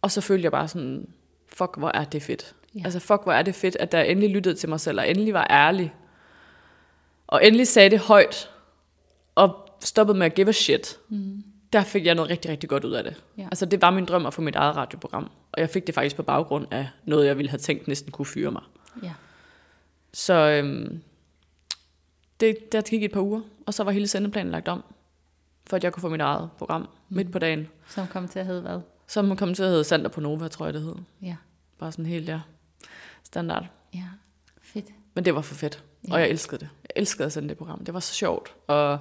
[0.02, 1.08] Og så følte jeg bare sådan,
[1.48, 2.56] fuck, hvor er det fedt.
[2.76, 2.82] Ja.
[2.84, 5.34] Altså, fuck, hvor er det fedt, at jeg endelig lyttede til mig selv, og endelig
[5.34, 5.94] var ærlig.
[7.28, 8.50] Og endelig sagde det højt,
[9.42, 10.98] og stoppede med at give a shit.
[11.10, 11.44] Mm.
[11.74, 13.24] Der fik jeg noget rigtig, rigtig godt ud af det.
[13.38, 13.44] Ja.
[13.44, 15.32] Altså, det var min drøm at få mit eget radioprogram.
[15.52, 18.26] Og jeg fik det faktisk på baggrund af noget, jeg ville have tænkt næsten kunne
[18.26, 18.64] fyre mig.
[19.04, 19.14] Ja.
[20.14, 21.02] Så øhm,
[22.40, 24.84] det, der gik et par uger, og så var hele sendeplanen lagt om,
[25.68, 27.16] for at jeg kunne få mit eget program mm.
[27.16, 27.68] midt på dagen.
[27.88, 28.80] Som kom til at hedde hvad?
[29.08, 30.96] Som kom til at hedde Sander på Nova, tror jeg det hed.
[31.22, 31.36] Ja.
[31.80, 32.40] Bare sådan helt, ja,
[33.24, 33.66] standard.
[33.94, 34.04] Ja.
[34.62, 34.86] Fedt.
[35.14, 36.14] Men det var for fedt, Ja.
[36.14, 36.70] og jeg elskede det.
[36.84, 37.86] Jeg elskede at sende det program.
[37.86, 38.56] Det var så sjovt.
[38.68, 39.00] Og,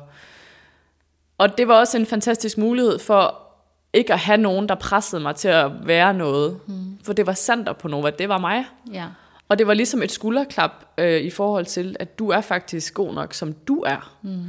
[1.38, 3.46] og det var også en fantastisk mulighed for
[3.92, 6.60] ikke at have nogen, der pressede mig til at være noget.
[6.66, 6.98] Mm.
[7.04, 8.64] For det var Sander på Nova, det var mig.
[8.92, 9.06] Ja.
[9.48, 13.14] Og det var ligesom et skulderklap øh, i forhold til, at du er faktisk god
[13.14, 14.16] nok, som du er.
[14.22, 14.44] Mm.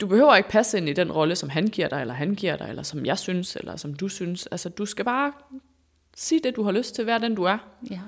[0.00, 2.56] Du behøver ikke passe ind i den rolle, som han giver dig, eller han giver
[2.56, 4.46] dig, eller som jeg synes, eller som du synes.
[4.46, 5.32] Altså, du skal bare
[6.16, 7.58] sige det, du har lyst til, være den, du er.
[7.90, 8.00] Ja.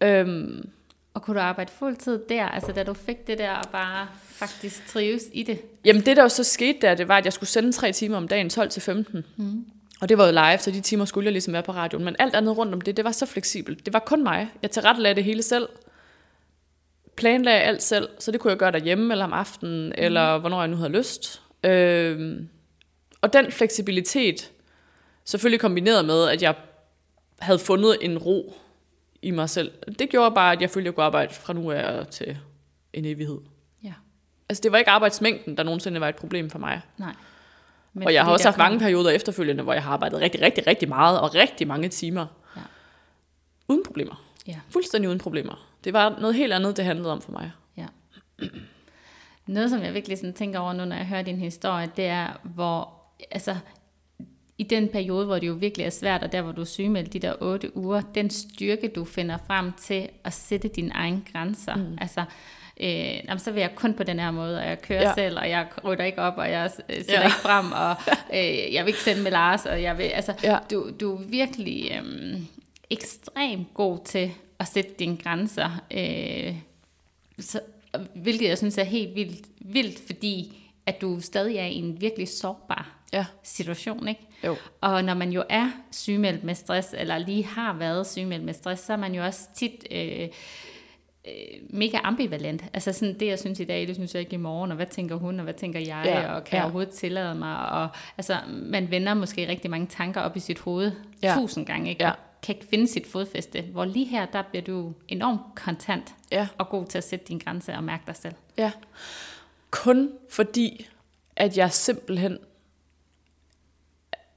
[0.00, 0.70] Øhm,
[1.14, 4.86] Og kunne du arbejde fuldtid der, altså da du fik det der, og bare faktisk
[4.86, 5.60] trives i det?
[5.84, 8.16] Jamen det, der jo så skete der, det var, at jeg skulle sende tre timer
[8.16, 9.24] om dagen, 12 til 15.
[9.36, 9.64] Mm.
[10.00, 12.04] Og det var jo live, så de timer skulle jeg ligesom være på radioen.
[12.04, 13.86] Men alt andet rundt om det, det var så fleksibelt.
[13.86, 14.48] Det var kun mig.
[14.62, 15.68] Jeg tilrettelagde det hele selv.
[17.16, 19.92] Planlagde alt selv, så det kunne jeg gøre derhjemme, eller om aftenen, mm.
[19.96, 21.42] eller hvornår jeg nu havde lyst.
[21.64, 22.48] Øhm,
[23.20, 24.50] og den fleksibilitet,
[25.24, 26.54] selvfølgelig kombineret med, at jeg
[27.38, 28.56] havde fundet en ro
[29.24, 29.72] i mig selv.
[29.98, 32.38] Det gjorde bare, at jeg følte, at jeg kunne arbejde fra nu af til
[32.92, 33.38] en evighed.
[33.84, 33.92] Ja.
[34.48, 36.80] Altså det var ikke arbejdsmængden, der nogensinde var et problem for mig.
[36.98, 37.14] Nej.
[37.92, 40.66] Men og jeg har også haft mange perioder efterfølgende, hvor jeg har arbejdet rigtig, rigtig,
[40.66, 42.26] rigtig meget, og rigtig mange timer.
[42.56, 42.60] Ja.
[43.68, 44.24] Uden problemer.
[44.46, 44.60] Ja.
[44.70, 45.68] Fuldstændig uden problemer.
[45.84, 47.52] Det var noget helt andet, det handlede om for mig.
[47.76, 47.86] Ja.
[49.46, 52.40] Noget, som jeg virkelig sådan tænker over nu, når jeg hører din historie, det er,
[52.42, 52.94] hvor
[53.30, 53.56] altså,
[54.58, 57.12] i den periode, hvor det jo virkelig er svært, og der, hvor du er sygemeldt
[57.12, 61.74] de der otte uger, den styrke, du finder frem til at sætte dine egne grænser.
[61.74, 61.98] Mm.
[62.00, 62.24] Altså,
[62.80, 65.14] øh, jamen, så vil jeg kun på den her måde, og jeg kører ja.
[65.14, 67.24] selv, og jeg rytter ikke op, og jeg øh, sætter ja.
[67.24, 67.96] ikke frem, og
[68.38, 70.58] øh, jeg vil ikke sende med Lars, og jeg vil, altså, ja.
[70.70, 72.40] du, du er virkelig øh,
[72.90, 76.54] ekstremt god til at sætte dine grænser, øh,
[77.38, 77.60] så,
[78.14, 82.28] hvilket jeg synes er helt vildt, vildt, fordi at du stadig er i en virkelig
[82.28, 83.26] sårbar ja.
[83.42, 84.20] situation, ikke?
[84.46, 84.56] Jo.
[84.80, 88.82] Og når man jo er sygemeldt med stress, eller lige har været sygemeldt med stress,
[88.82, 90.28] så er man jo også tit øh,
[91.28, 91.32] øh,
[91.70, 92.64] mega ambivalent.
[92.72, 94.86] Altså sådan det, jeg synes i dag, det synes jeg ikke i morgen, og hvad
[94.86, 96.34] tænker hun, og hvad tænker jeg, ja.
[96.34, 96.56] og kan ja.
[96.56, 97.68] jeg overhovedet tillade mig?
[97.68, 97.88] Og,
[98.18, 100.92] altså, man vender måske rigtig mange tanker op i sit hoved
[101.22, 101.34] ja.
[101.34, 102.04] tusind gange, ikke?
[102.04, 102.12] Ja
[102.44, 103.62] kan ikke finde sit fodfæste.
[103.62, 106.48] Hvor lige her, der bliver du enormt kontant ja.
[106.58, 108.34] og god til at sætte dine grænser og mærke dig selv.
[108.58, 108.72] Ja.
[109.70, 110.86] Kun fordi,
[111.36, 112.38] at jeg simpelthen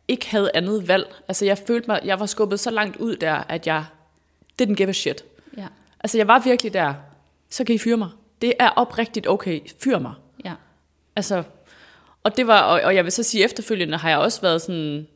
[0.08, 1.16] ikke havde andet valg.
[1.28, 3.86] Altså jeg følte mig, jeg var skubbet så langt ud der, at jeg
[4.62, 5.24] didn't give a shit.
[5.58, 5.68] Ja.
[6.00, 6.94] Altså jeg var virkelig der,
[7.50, 8.10] så kan I fyre mig.
[8.42, 10.14] Det er oprigtigt okay, fyr mig.
[10.46, 10.54] Ja.
[11.16, 11.44] Altså,
[12.24, 15.08] og det var, og, og jeg vil så sige efterfølgende har jeg også været sådan,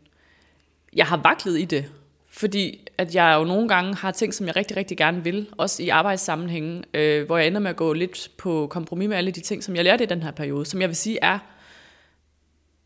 [0.94, 1.86] jeg har vaklet i det.
[2.34, 5.84] Fordi at jeg jo nogle gange har ting, som jeg rigtig, rigtig gerne vil, også
[5.84, 9.40] i arbejdssammenhænge, øh, hvor jeg ender med at gå lidt på kompromis med alle de
[9.40, 11.40] ting, som jeg lærte i den her periode, som jeg vil sige er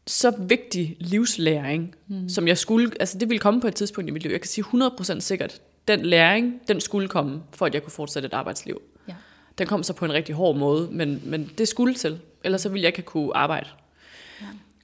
[0.08, 2.30] så vigtig livslæring, mm.
[2.30, 4.32] som jeg skulle, altså det ville komme på et tidspunkt i mit liv.
[4.32, 8.26] Jeg kan sige 100% sikkert, den læring, den skulle komme, for at jeg kunne fortsætte
[8.26, 8.82] et arbejdsliv.
[9.08, 9.14] Ja.
[9.58, 12.70] Den kom så på en rigtig hård måde, men, men det skulle til, ellers så
[12.70, 13.68] ville jeg ikke kunne arbejde.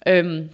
[0.06, 0.20] Ja.
[0.20, 0.50] Øhm,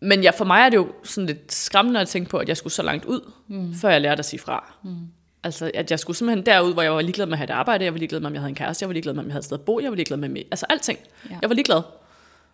[0.00, 2.56] men ja, for mig er det jo sådan lidt skræmmende at tænke på, at jeg
[2.56, 3.74] skulle så langt ud, mm.
[3.74, 4.74] før jeg lærte at sige fra.
[4.84, 4.96] Mm.
[5.42, 7.84] Altså, at jeg skulle simpelthen derud, hvor jeg var ligeglad med at have et arbejde,
[7.84, 9.32] jeg var ligeglad med, om jeg havde en kæreste, jeg var ligeglad med, om jeg
[9.32, 10.98] havde et sted at bo, jeg var ligeglad med, altså alting.
[11.30, 11.38] Ja.
[11.42, 11.82] Jeg var ligeglad,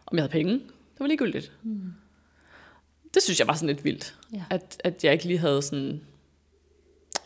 [0.06, 0.60] om jeg havde penge.
[0.96, 1.52] Det var ligegyldigt.
[1.62, 1.92] Mm.
[3.14, 4.44] Det synes jeg var sådan lidt vildt, ja.
[4.50, 6.00] at, at jeg ikke lige havde sådan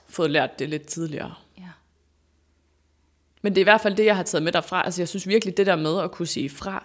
[0.09, 1.35] fået lært det lidt tidligere.
[1.59, 1.69] Ja.
[3.43, 4.85] Men det er i hvert fald det, jeg har taget med derfra.
[4.85, 6.85] Altså jeg synes virkelig, det der med at kunne sige fra.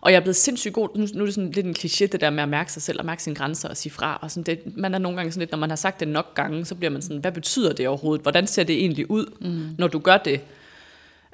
[0.00, 0.88] Og jeg er blevet sindssygt god.
[0.96, 2.98] Nu, nu er det sådan lidt en kliché, det der med at mærke sig selv
[2.98, 4.18] og mærke sine grænser og sige fra.
[4.22, 6.34] Og sådan det, man er nogle gange sådan lidt, når man har sagt det nok
[6.34, 8.22] gange, så bliver man sådan, hvad betyder det overhovedet?
[8.22, 9.74] Hvordan ser det egentlig ud, mm.
[9.78, 10.40] når du gør det?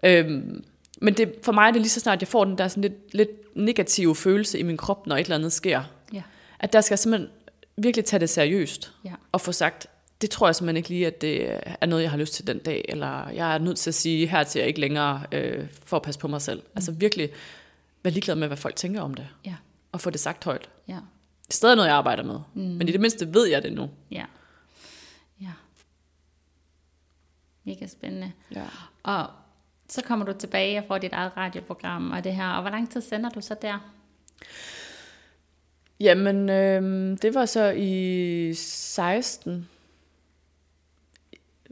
[0.05, 0.65] Øhm,
[1.01, 3.15] men det, for mig er det lige så snart, jeg får den der sådan lidt,
[3.15, 5.83] lidt negative følelse i min krop, når et eller andet sker.
[6.13, 6.23] Ja.
[6.59, 7.31] At der skal jeg simpelthen
[7.77, 8.93] virkelig tage det seriøst.
[9.05, 9.13] Ja.
[9.33, 9.87] Og få sagt,
[10.21, 12.59] det tror jeg simpelthen ikke lige, at det er noget, jeg har lyst til den
[12.59, 12.85] dag.
[12.89, 16.03] Eller jeg er nødt til at sige, her til jeg ikke længere øh, for at
[16.03, 16.61] passe på mig selv.
[16.61, 16.73] Mm.
[16.75, 17.31] Altså virkelig
[18.03, 19.29] være ligeglad med, hvad folk tænker om det.
[19.45, 19.55] Ja.
[19.93, 20.71] Og få det sagt højt.
[20.89, 20.95] Ja.
[21.43, 22.41] Det er stadig noget, jeg arbejder med.
[22.55, 22.63] Mm.
[22.63, 23.91] Men i det mindste ved jeg det nu.
[24.11, 24.25] Ja.
[25.41, 25.53] Ja.
[27.65, 28.33] Mega spændende.
[28.55, 28.65] Ja.
[29.03, 29.27] Og
[29.93, 32.49] så kommer du tilbage og får dit eget radioprogram og det her.
[32.49, 33.93] Og hvor lang tid sender du så der?
[36.01, 36.83] Jamen, øh,
[37.23, 39.69] det var så i 16,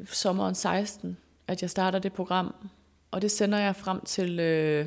[0.07, 1.17] sommeren 16,
[1.47, 2.55] at jeg starter det program.
[3.11, 4.87] Og det sender jeg frem til, øh,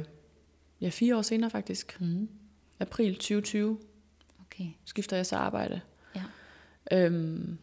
[0.82, 2.02] ja, fire år senere faktisk.
[2.02, 2.30] Mm.
[2.80, 3.80] April 2020
[4.46, 4.68] okay.
[4.86, 5.82] skifter jeg så arbejde.
[6.16, 6.24] Ja.
[6.92, 7.58] Øhm,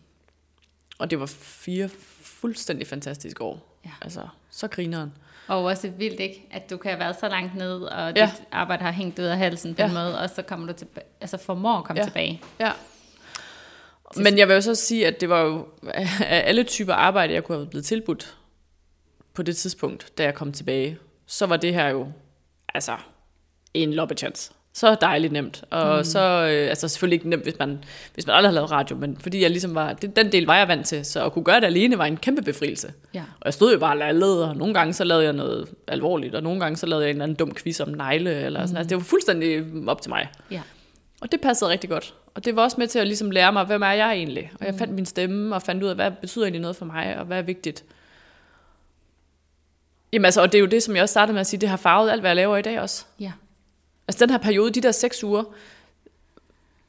[0.99, 1.89] og det var fire
[2.23, 3.79] fuldstændig fantastiske år.
[3.85, 3.93] Ja.
[4.01, 5.13] Altså, så grineren.
[5.51, 6.49] Og også vildt, ikke?
[6.51, 8.27] At du kan have været så langt ned, og ja.
[8.27, 9.89] dit arbejde har hængt ud af halsen på ja.
[9.89, 12.07] en måde, og så kommer du tilbage, altså formår at komme ja.
[12.07, 12.43] tilbage.
[12.61, 12.73] Ja.
[14.17, 15.67] Men jeg vil jo så sige, at det var jo
[16.21, 18.37] af alle typer arbejde, jeg kunne have blevet tilbudt
[19.35, 22.13] på det tidspunkt, da jeg kom tilbage, så var det her jo,
[22.75, 22.97] altså,
[23.75, 25.65] en loppechance så dejligt nemt.
[25.71, 26.05] Og mm.
[26.05, 29.17] så, øh, altså selvfølgelig ikke nemt, hvis man, hvis man aldrig har lavet radio, men
[29.21, 31.61] fordi jeg ligesom var, det, den del var jeg vant til, så at kunne gøre
[31.61, 32.93] det alene var en kæmpe befrielse.
[33.15, 33.21] Ja.
[33.21, 36.35] Og jeg stod jo bare og lavede, og nogle gange så lavede jeg noget alvorligt,
[36.35, 38.67] og nogle gange så lavede jeg en eller anden dum quiz om negle, eller mm.
[38.67, 38.77] sådan.
[38.77, 40.29] Altså det var fuldstændig op til mig.
[40.51, 40.63] Ja.
[41.21, 42.15] Og det passede rigtig godt.
[42.35, 44.53] Og det var også med til at ligesom lære mig, hvem er jeg egentlig?
[44.61, 44.79] Og jeg mm.
[44.79, 47.39] fandt min stemme, og fandt ud af, hvad betyder egentlig noget for mig, og hvad
[47.39, 47.85] er vigtigt.
[50.13, 51.69] Jamen altså, og det er jo det, som jeg også startede med at sige, det
[51.69, 53.05] har farvet alt, hvad jeg laver i dag også.
[53.21, 53.33] Ja.
[54.11, 55.45] Altså den her periode, de der seks uger,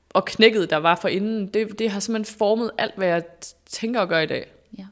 [0.10, 3.24] og knækket, der var for inden, det, det har simpelthen formet alt, hvad jeg
[3.66, 4.52] tænker at gøre i dag.
[4.78, 4.86] Ja.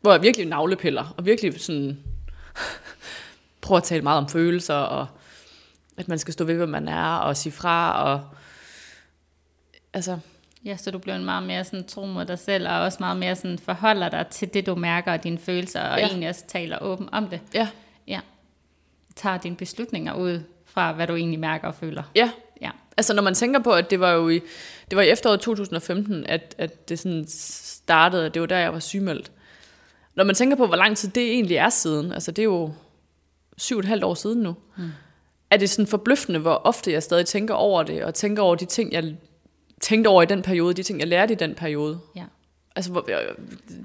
[0.00, 1.98] Hvor jeg virkelig navlepiller, og virkelig sådan,
[3.62, 5.06] prøver at tale meget om følelser, og
[5.96, 8.28] at man skal stå ved, hvad man er, og sige fra, og
[9.92, 10.18] altså...
[10.64, 13.36] Ja, så du bliver meget mere sådan tro mod dig selv, og også meget mere
[13.36, 16.06] sådan forholder dig til det, du mærker, og dine følelser, og ja.
[16.06, 17.40] egentlig også taler åbent om det.
[17.54, 17.68] Ja.
[18.06, 18.20] Ja.
[19.16, 20.42] Tager dine beslutninger ud
[20.76, 22.02] fra, hvad du egentlig mærker og føler.
[22.14, 22.30] Ja.
[22.60, 22.70] ja.
[22.96, 24.40] Altså når man tænker på, at det var jo i,
[24.90, 28.78] det var i efteråret 2015, at, at det sådan startede, det var der, jeg var
[28.78, 29.32] sygemeldt.
[30.14, 32.72] Når man tænker på, hvor lang tid det egentlig er siden, altså det er jo
[33.56, 34.90] syv og et halvt år siden nu, mm.
[35.50, 38.64] er det sådan forbløffende, hvor ofte jeg stadig tænker over det, og tænker over de
[38.64, 39.16] ting, jeg
[39.80, 41.98] tænkte over i den periode, de ting, jeg lærte i den periode.
[42.16, 42.24] Ja.
[42.76, 43.20] Altså, hvor, jeg,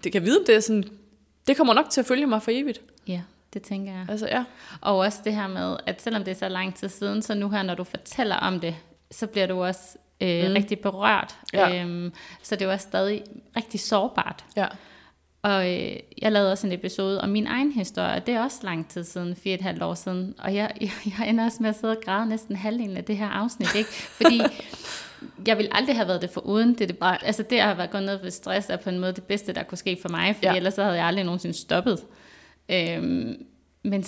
[0.03, 0.83] det kan vide, om det er sådan,
[1.47, 2.81] det kommer nok til at følge mig for evigt.
[3.07, 3.21] Ja,
[3.53, 4.05] det tænker jeg.
[4.09, 4.43] Altså, ja.
[4.81, 7.49] Og også det her med, at selvom det er så lang tid siden, så nu
[7.49, 8.75] her, når du fortæller om det,
[9.11, 10.53] så bliver du også øh, mm.
[10.53, 11.35] rigtig berørt.
[11.53, 11.81] Ja.
[11.83, 13.23] Øhm, så det også stadig
[13.57, 14.45] rigtig sårbart.
[14.55, 14.67] Ja.
[15.43, 18.59] Og øh, jeg lavede også en episode om min egen historie, og det er også
[18.63, 20.35] lang tid siden, fire og et halvt år siden.
[20.39, 23.17] Og jeg, jeg, jeg ender også med at sidde og græde næsten halvdelen af det
[23.17, 23.89] her afsnit, ikke?
[23.89, 24.41] Fordi
[25.47, 26.73] jeg ville aldrig have været det for uden.
[26.73, 29.13] Det, det, altså det at have været gået ned for stress er på en måde
[29.13, 30.51] det bedste, der kunne ske for mig, Ja.
[30.51, 30.55] ja.
[30.57, 31.99] ellers så havde jeg aldrig nogensinde stoppet.
[32.73, 33.45] Øhm,
[33.83, 34.03] men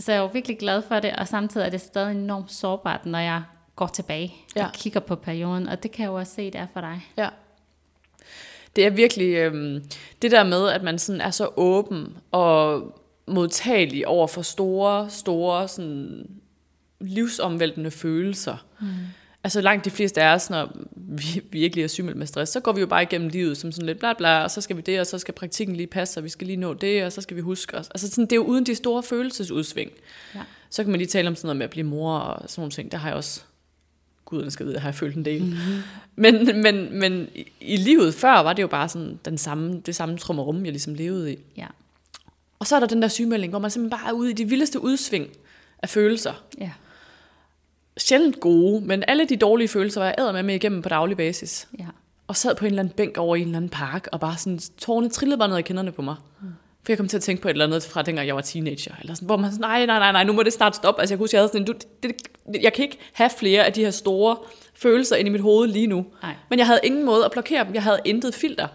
[0.00, 3.06] så jeg er jo virkelig glad for det, og samtidig er det stadig enormt sårbart,
[3.06, 3.42] når jeg
[3.76, 4.66] går tilbage Ja.
[4.66, 7.00] og kigger på perioden, og det kan jeg jo også se, det er for dig.
[7.16, 7.28] Ja.
[8.76, 9.84] Det er virkelig øhm,
[10.22, 12.82] det der med, at man sådan er så åben og
[13.26, 16.26] modtagelig over for store, store sådan,
[17.00, 18.56] livsomvæltende følelser.
[18.80, 18.86] Mm.
[19.44, 20.68] Altså langt de fleste af os, når
[21.50, 23.98] virkelig er sygemeldt med stress, så går vi jo bare igennem livet som sådan lidt
[23.98, 26.28] bla bla, og så skal vi det, og så skal praktikken lige passe, og vi
[26.28, 27.88] skal lige nå det, og så skal vi huske os.
[27.88, 29.90] Altså sådan, det er jo uden de store følelsesudsving.
[30.34, 30.40] Ja.
[30.70, 32.72] Så kan man lige tale om sådan noget med at blive mor og sådan nogle
[32.72, 32.92] ting.
[32.92, 33.40] Der har jeg også,
[34.24, 35.42] guderne skal vide, har jeg følt en del.
[35.42, 35.82] Mm-hmm.
[36.16, 39.96] Men, men, men i, i livet før var det jo bare sådan den samme, det
[39.96, 41.38] samme trummerum, jeg ligesom levede i.
[41.56, 41.66] Ja,
[42.58, 44.48] Og så er der den der sygemelding, hvor man simpelthen bare er ude i de
[44.48, 45.28] vildeste udsving
[45.82, 46.44] af følelser.
[46.60, 46.70] ja,
[47.98, 51.16] Sjældent gode, men alle de dårlige følelser var jeg æder med med igennem på daglig
[51.16, 51.68] basis.
[51.78, 51.84] ja.
[52.28, 54.36] Og sad på en eller anden bænk over i en eller anden park, og bare
[54.36, 56.16] sådan, tårne trillede bare ned ad kinderne på mig.
[56.40, 56.48] Mm.
[56.82, 58.94] For jeg kom til at tænke på et eller andet fra dengang jeg var teenager.
[59.00, 61.00] Eller sådan, hvor man sådan, nej, nej, nej, nej, nu må det snart stoppe.
[61.00, 62.12] Altså jeg kunne huske, jeg havde sådan, du, det,
[62.52, 64.36] det, jeg kan ikke have flere af de her store
[64.74, 66.06] følelser ind i mit hoved lige nu.
[66.22, 66.34] Nej.
[66.50, 67.74] Men jeg havde ingen måde at blokere dem.
[67.74, 68.68] Jeg havde intet filter.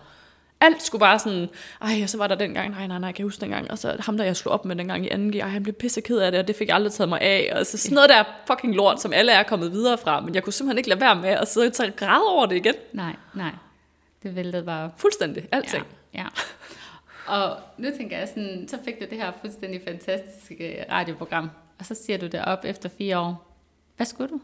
[0.61, 1.49] Alt skulle bare sådan,
[1.81, 3.95] ej, og så var der dengang, nej, nej, nej, kan jeg huske dengang, og så
[3.99, 6.31] ham, der jeg slog op med dengang i 2G, ej, han blev pisse ked af
[6.31, 8.75] det, og det fik jeg aldrig taget mig af, og så sådan noget der fucking
[8.75, 11.29] lort, som alle er kommet videre fra, men jeg kunne simpelthen ikke lade være med
[11.29, 12.75] at sidde og tage græde over det igen.
[12.93, 13.51] Nej, nej.
[14.23, 14.91] Det væltede bare.
[14.97, 15.85] Fuldstændig, alting.
[16.13, 16.27] Ja, ja.
[17.27, 21.49] Og nu tænker jeg sådan, så fik du det her fuldstændig fantastiske radioprogram,
[21.79, 23.57] og så siger du det op efter fire år.
[23.97, 24.41] Hvad skulle du?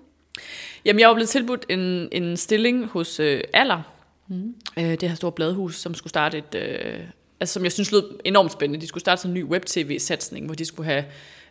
[0.86, 3.82] Jamen, jeg var blevet tilbudt en, en stilling hos øh, Aller,
[4.28, 4.56] mm.
[4.78, 6.56] øh, det her store bladhus, som skulle starte et...
[6.56, 7.00] Øh,
[7.40, 8.82] altså, som jeg synes lød enormt spændende.
[8.82, 11.06] De skulle starte sådan en ny web-tv-satsning, hvor de skulle have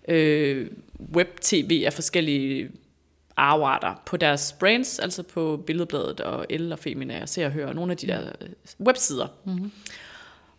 [0.08, 0.70] øh,
[1.14, 2.70] web-tv af forskellige
[3.36, 7.66] afarter på deres brands, altså på Billedbladet og El og Femina og Se og Hør,
[7.66, 8.48] og nogle af de der øh,
[8.86, 9.26] websider.
[9.44, 9.72] Mm-hmm.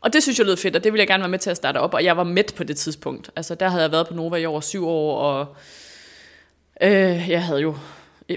[0.01, 1.57] Og det synes jeg lød fedt, og det ville jeg gerne være med til at
[1.57, 3.31] starte op, og jeg var midt på det tidspunkt.
[3.35, 5.55] Altså, der havde jeg været på Nova i over syv år, og
[6.81, 7.75] øh, jeg havde jo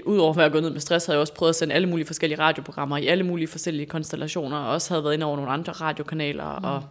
[0.05, 2.05] udover at være gået ned med stress, havde jeg også prøvet at sende alle mulige
[2.05, 5.71] forskellige radioprogrammer i alle mulige forskellige konstellationer, og også havde været inde over nogle andre
[5.71, 6.65] radiokanaler, mm.
[6.65, 6.83] og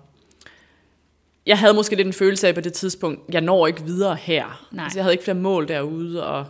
[1.46, 4.66] jeg havde måske lidt en følelse af på det tidspunkt, jeg når ikke videre her.
[4.70, 4.84] Nej.
[4.84, 6.46] Altså, jeg havde ikke flere mål derude, og,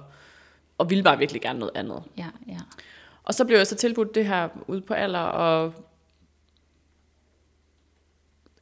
[0.78, 2.02] og ville bare virkelig gerne noget andet.
[2.18, 2.58] Ja, ja.
[3.24, 5.72] Og så blev jeg så tilbudt det her ude på alder, og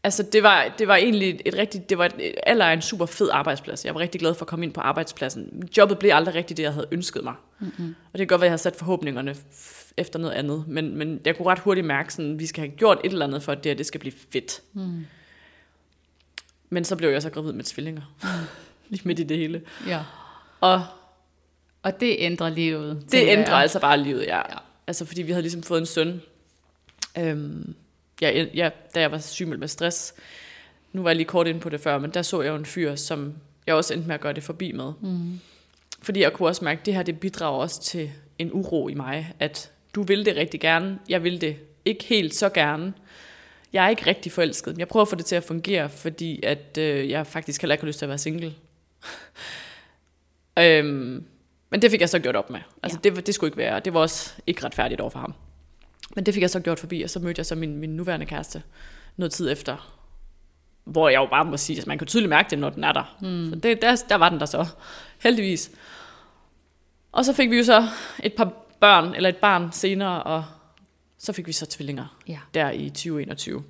[0.04, 3.06] altså det var, det var egentlig et rigtigt, det var et, alder er en super
[3.06, 3.84] fed arbejdsplads.
[3.84, 5.68] Jeg var rigtig glad for at komme ind på arbejdspladsen.
[5.76, 7.34] Jobbet blev aldrig rigtigt det, jeg havde ønsket mig.
[7.60, 7.94] Mm-hmm.
[8.12, 9.36] Og det kan godt være, at jeg har sat forhåbningerne
[9.96, 12.98] efter noget andet, men, men jeg kunne ret hurtigt mærke, sådan, vi skal have gjort
[13.04, 14.60] et eller andet for, at det her det skal blive fedt.
[14.72, 15.06] Mm.
[16.70, 18.02] Men så blev jeg så gravid med tvillinger.
[18.22, 18.28] Mm.
[18.88, 19.62] Lige midt i det hele.
[19.86, 20.00] ja.
[20.60, 20.84] Og
[21.82, 23.04] Og det ændrer livet.
[23.12, 23.62] det ændrer jeg.
[23.62, 24.36] altså bare livet, ja.
[24.36, 24.42] Ja.
[24.50, 24.58] ja.
[24.86, 26.20] Altså fordi vi havde ligesom fået en søn,
[27.18, 27.74] øhm,
[28.20, 30.14] ja, ja, da jeg var sygemeldt med stress.
[30.92, 32.66] Nu var jeg lige kort inde på det før, men der så jeg jo en
[32.66, 33.34] fyr, som
[33.66, 34.92] jeg også endte med at gøre det forbi med.
[35.00, 35.40] Mm.
[36.02, 38.94] Fordi jeg kunne også mærke, at det her det bidrager også til en uro i
[38.94, 42.92] mig, at du vil det rigtig gerne, jeg vil det ikke helt så gerne.
[43.72, 46.40] Jeg er ikke rigtig forelsket, men jeg prøver at få det til at fungere, fordi
[46.42, 48.54] at øh, jeg faktisk heller ikke har lyst til at være single.
[50.58, 51.24] øhm,
[51.70, 52.60] men det fik jeg så gjort op med.
[52.82, 53.10] Altså Ja.
[53.10, 55.34] det, det skulle ikke være, det var også ikke retfærdigt over for ham.
[56.16, 58.26] Men det fik jeg så gjort forbi, og så mødte jeg så min, min nuværende
[58.26, 58.62] kæreste
[59.16, 59.94] noget tid efter.
[60.84, 62.92] Hvor jeg jo bare må sige, at man kan tydeligt mærke det, når den er
[62.92, 63.16] der.
[63.20, 63.50] Mm.
[63.50, 64.66] Så det, der, der var den der så,
[65.22, 65.70] heldigvis.
[67.12, 67.88] Og så fik vi jo så
[68.22, 70.44] et par børn, eller et barn senere, og
[71.18, 72.38] så fik vi så tvillinger Ja.
[72.54, 73.64] der i 2021.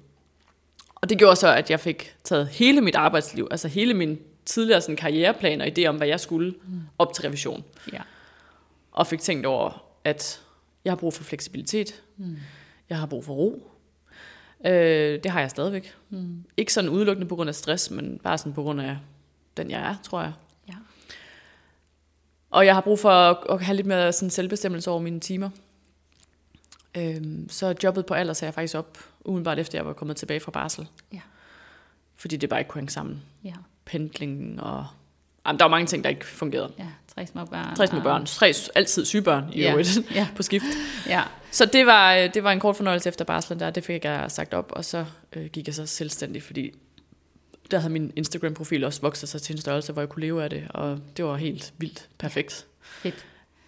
[0.94, 4.80] Og det gjorde så, at jeg fik taget hele mit arbejdsliv, altså hele min tidligere
[4.80, 6.54] sådan, karriereplan og idé om, hvad jeg skulle,
[6.98, 7.64] op til revision.
[7.92, 8.00] Ja.
[8.92, 10.40] Og fik tænkt over, at
[10.84, 12.02] jeg har brug for fleksibilitet.
[12.18, 12.36] Mm.
[12.90, 13.70] Jeg har brug for ro.
[14.66, 15.94] Øh, det har jeg stadigvæk.
[16.10, 16.44] Mm.
[16.56, 18.96] Ikke sådan udelukkende på grund af stress, men bare sådan på grund af
[19.56, 20.32] den, jeg er, tror jeg.
[20.68, 20.74] Ja.
[22.50, 25.50] Og jeg har brug for at, at have lidt mere sådan selvbestemmelse over mine timer.
[26.96, 30.40] Øhm, så jobbet på alder sagde jeg faktisk op, umiddelbart efter jeg var kommet tilbage
[30.40, 30.86] fra barsel.
[31.12, 31.20] Ja.
[32.16, 33.22] Fordi det bare ikke kunne hænge sammen.
[33.44, 33.54] Ja.
[33.84, 34.86] Pendling og
[35.46, 36.72] Jamen, der var mange ting, der ikke fungerede.
[36.78, 37.76] Ja, tre små børn.
[37.76, 38.26] Tre små børn.
[38.26, 40.28] Tre altid syge børn i Ja, øvrigt ja.
[40.36, 40.64] på skift.
[41.06, 43.70] Ja, Så det var, øh, det var en kort fornøjelse efter barslen der.
[43.70, 45.04] Det fik jeg sagt op, og så
[45.36, 46.70] øh, gik jeg så selvstændig, fordi
[47.70, 50.50] der havde min Instagram-profil også vokset sig til en størrelse, hvor jeg kunne leve af
[50.50, 53.14] det, og det var helt vildt perfekt, fedt.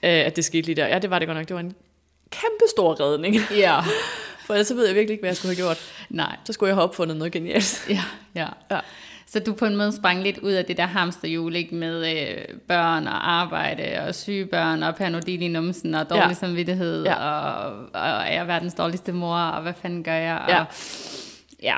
[0.03, 0.87] øh, at det skete lige der.
[0.87, 1.49] Ja, det var det godt nok.
[1.49, 1.75] Det var en
[2.31, 3.81] kæmpe stor redning, Ja.
[4.47, 5.79] for ellers så ved jeg virkelig ikke, hvad jeg skulle have gjort.
[6.11, 6.37] Nej.
[6.45, 7.87] Så skulle jeg have opfundet noget genialt.
[7.89, 8.05] Ja,
[8.35, 8.49] ja.
[8.71, 8.81] Ja.
[9.33, 11.75] Så du på en måde sprang lidt ud af det der hamsterhjul, ikke?
[11.75, 16.29] Med øh, børn og arbejde og syge børn og Panodil i numsen og dårlig Ja.
[16.29, 16.35] ja.
[16.35, 17.15] samvittighed Ja.
[17.15, 20.45] og, og er jeg verdens dårligste mor og hvad fanden gør jeg?
[20.49, 20.61] Ja.
[20.61, 20.67] Og,
[21.63, 21.77] ja,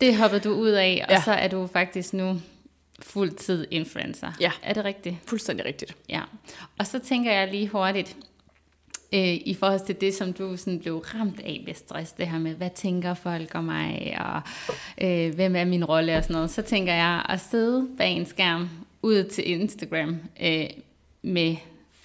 [0.00, 1.20] det hoppede du ud af, og Ja.
[1.22, 2.40] så er du faktisk nu
[3.02, 4.32] fuldtid influencer.
[4.40, 4.50] Ja.
[4.62, 5.16] Er det rigtigt?
[5.28, 5.96] Fuldstændig rigtigt.
[6.08, 6.20] Ja.
[6.78, 8.16] Og så tænker jeg lige hurtigt,
[9.14, 12.38] øh, i forhold til det, som du sådan blev ramt af ved stress, det her
[12.38, 14.42] med, hvad tænker folk om mig, og
[15.00, 18.26] øh, hvem er min rolle og sådan noget, så tænker jeg at sidde bag en
[18.26, 18.68] skærm
[19.02, 20.66] ud til Instagram øh,
[21.22, 21.56] med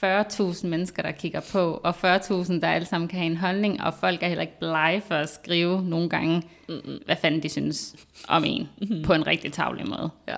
[0.03, 3.93] 40.000 mennesker, der kigger på, og 40.000, der alle sammen kan have en holdning, og
[3.93, 6.99] folk er heller ikke blege for at skrive nogle gange, mm-hmm.
[7.05, 7.95] hvad fanden de synes
[8.27, 9.03] om en, mm-hmm.
[9.03, 10.09] på en rigtig tavlig måde.
[10.27, 10.37] Ja.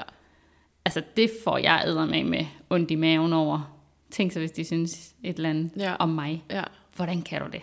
[0.85, 3.80] Altså, det får jeg æder med med ondt i maven over.
[4.11, 5.95] Tænk så, hvis de synes et eller andet Ja.
[5.95, 6.43] om mig.
[6.49, 6.63] ja.
[6.95, 7.61] Hvordan kan du det?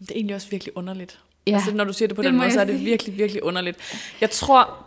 [0.00, 1.20] Det er egentlig også virkelig underligt.
[1.46, 1.54] Ja.
[1.54, 3.42] Altså, når du siger det på Det den må måde, så er det virkelig, virkelig
[3.42, 3.78] underligt.
[4.20, 4.86] Jeg tror,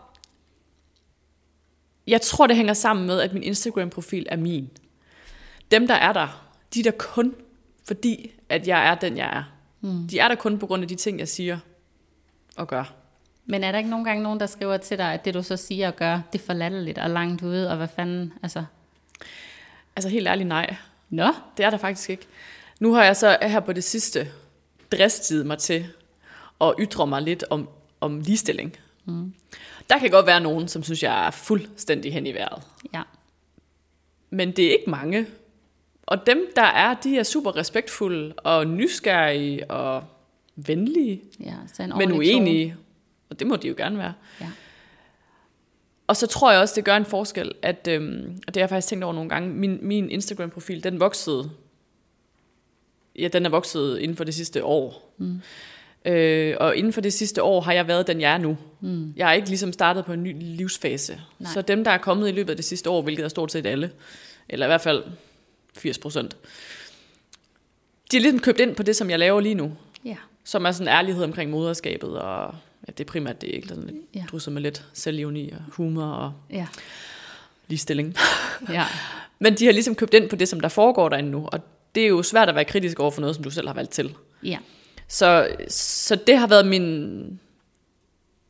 [2.07, 4.69] jeg tror, det hænger sammen med, at min Instagram-profil er min.
[5.71, 7.35] Dem, der er der, de er der kun
[7.85, 9.43] fordi, at jeg er den, jeg er.
[9.81, 10.07] Mm.
[10.07, 11.59] De er der kun på grund af de ting, jeg siger
[12.57, 12.93] og gør.
[13.45, 15.57] Men er der ikke nogle gange nogen, der skriver til dig, at det du så
[15.57, 18.63] siger og gør, det er for latterligt og langt ude, og hvad fanden, altså...
[19.95, 20.75] Altså helt ærligt, nej.
[21.09, 22.27] Nå, Det er der faktisk ikke.
[22.79, 24.27] Nu har jeg så her på det sidste
[24.91, 25.87] dristet mig til
[26.61, 27.69] at ytre mig lidt om,
[28.01, 28.77] om ligestilling.
[29.05, 29.33] Mm.
[29.89, 32.63] Der kan godt være nogen, som synes, jeg er fuldstændig hen i vejret.
[32.93, 33.01] ja.
[34.29, 35.27] Men det er ikke mange.
[36.03, 40.03] Og dem, der er, de er super respektfulde og nysgerrige og
[40.55, 42.75] venlige, ja så en men uenige.
[43.29, 44.13] Og det må de jo gerne være.
[44.39, 44.49] Tone.
[44.49, 44.55] Ja.
[46.07, 48.69] Og så tror jeg også, det gør en forskel, at, øhm, og det har jeg
[48.69, 51.49] faktisk tænkt over nogle gange, min, min Instagram-profil, den voksede,
[53.19, 55.13] ja, den er vokset inden for det sidste år.
[55.17, 55.41] Mm.
[56.05, 58.57] Øh, og inden for det sidste år har jeg været den, jeg er nu.
[58.81, 59.13] Mm.
[59.15, 61.21] Jeg har ikke ligesom startet på en ny livsfase.
[61.39, 61.51] Nej.
[61.53, 63.65] Så dem, der er kommet i løbet af det sidste år, hvilket er stort set
[63.65, 63.91] alle,
[64.49, 65.03] eller i hvert fald
[65.75, 66.37] 80 procent,
[68.11, 69.71] de er ligesom købt ind på det, som jeg laver lige nu.
[70.05, 70.15] Ja.
[70.43, 72.55] Som er sådan ærlighed omkring moderskabet, og
[72.87, 73.67] ja, det er primært det, ikke?
[73.67, 74.23] Sådan lidt Ja.
[74.31, 76.67] drysset med lidt selvironi og humor og Ja.
[77.67, 78.15] ligestilling.
[78.69, 78.85] Ja.
[79.39, 81.59] Men de har ligesom købt ind på det, som der foregår derinde nu, og
[81.95, 83.91] det er jo svært at være kritisk over for noget, som du selv har valgt
[83.91, 84.15] til.
[84.43, 84.57] Ja.
[85.07, 87.39] Så, så det har været min...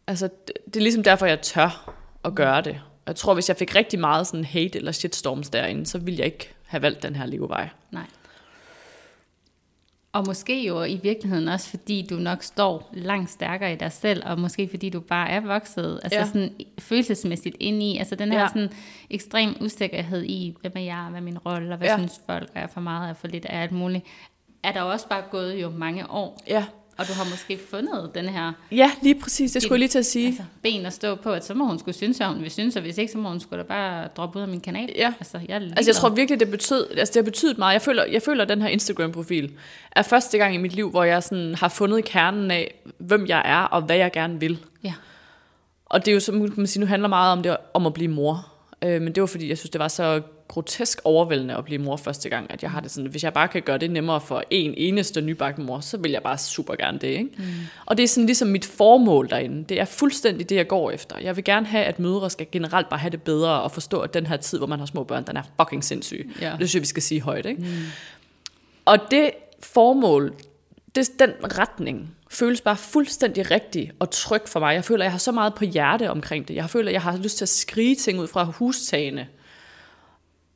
[0.08, 1.94] Altså, det, det er ligesom derfor, jeg tør
[2.26, 2.82] at gøre det.
[3.08, 6.26] Jeg tror, hvis jeg fik rigtig meget sådan hate eller shitstorms derinde, så ville jeg
[6.26, 7.70] ikke have valgt den her levevej.
[7.92, 8.06] Nej.
[10.14, 14.24] Og måske jo i virkeligheden også, fordi du nok står langt stærkere i dig selv,
[14.26, 16.26] og måske fordi du bare er vokset, altså Ja.
[16.26, 18.48] sådan følelsesmæssigt ind i, altså den her Ja.
[18.48, 18.70] sådan
[19.10, 21.92] ekstrem usikkerhed i, hvem er jeg, hvad er min rolle, og hvad Ja.
[21.94, 21.98] ja.
[21.98, 24.06] synes folk, er jeg for meget, er jeg for lidt, er alt muligt,
[24.64, 26.66] er der også bare gået jo mange år, Ja,
[26.98, 29.52] og du har måske fundet den her ja lige præcis.
[29.52, 30.28] Det skulle jeg lige til at sige.
[30.28, 32.76] altså, ben at stå på, at så må hun skulle synes, at hun vil synes,
[32.76, 34.90] og hvis ikke, så må hun skulle da bare droppe ud af min kanal.
[34.96, 35.14] Ja.
[35.20, 37.74] Altså, jeg, Altså jeg tror virkelig, det betød, altså det har betydet meget.
[37.74, 39.52] Jeg føler, jeg føler, at den her Instagram-profil
[39.92, 43.42] er første gang i mit liv, hvor jeg sådan har fundet kernen af, hvem jeg
[43.46, 44.60] er og hvad jeg gerne vil.
[44.84, 44.94] Ja.
[45.86, 47.94] Og det er jo, som kan man sige, nu handler meget om det om at
[47.94, 48.54] blive mor.
[48.84, 51.98] Øh, men det var fordi, jeg synes, det var så grotesk overvældende at blive mor
[51.98, 54.44] første gang, at jeg har det sådan, hvis jeg bare kan gøre det nemmere for
[54.50, 57.08] en eneste nybagt mor, så vil jeg bare super gerne det.
[57.08, 57.30] Ikke?
[57.38, 57.44] Mm.
[57.86, 59.64] Og det er sådan ligesom mit formål derinde.
[59.70, 61.20] Det er fuldstændig det, jeg går efter.
[61.20, 64.14] Jeg vil gerne have, at mødre skal generelt bare have det bedre og forstå, at
[64.14, 66.32] den her tid, hvor man har små børn, den er fucking sindssyg.
[66.42, 66.50] Ja.
[66.50, 67.46] Det synes jeg, vi skal sige højt.
[67.46, 67.62] Ikke?
[67.62, 67.68] Mm.
[68.86, 70.34] Og det formål,
[70.96, 74.74] det, den retning, føles bare fuldstændig rigtig og tryg for mig.
[74.74, 76.56] Jeg føler, at jeg har så meget på hjerte omkring det.
[76.56, 79.28] Jeg føler, at jeg har lyst til at skrige ting ud fra hustagene.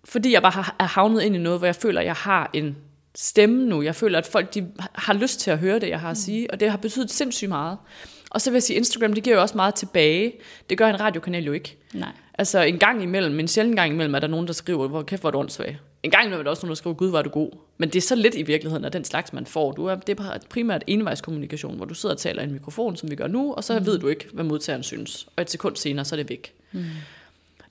[0.08, 2.50] Fordi jeg bare har, er havnet ind i noget, hvor jeg føler, at jeg har
[2.54, 2.78] en
[3.16, 3.82] stemme nu.
[3.82, 6.52] Jeg føler, at folk de har lyst til at høre det, jeg har at sige.
[6.52, 7.78] Og det har betydet sindssygt meget.
[8.32, 10.34] Og så vil jeg sige, Instagram, det giver jo også meget tilbage.
[10.70, 11.78] Det gør en radiokanal jo ikke.
[11.94, 12.10] Nej.
[12.34, 15.22] Altså en gang imellem, en sjældent gang imellem, er der nogen, der skriver, hvor kæft,
[15.22, 15.80] hvor er du åndssvag.
[16.04, 17.52] En gang imellem er der også nogen, der skriver, gud, hvor er du god.
[17.78, 19.72] Men det er så lidt i virkeligheden af den slags, man får.
[19.72, 23.12] Du er, det er primært envejskommunikation, hvor du sidder og taler i en mikrofon, som
[23.12, 23.86] vi gør nu, og så mm.
[23.86, 25.28] ved du ikke, hvad modtageren synes.
[25.36, 26.54] Og et sekund senere, så er det væk.
[26.72, 26.86] Mm.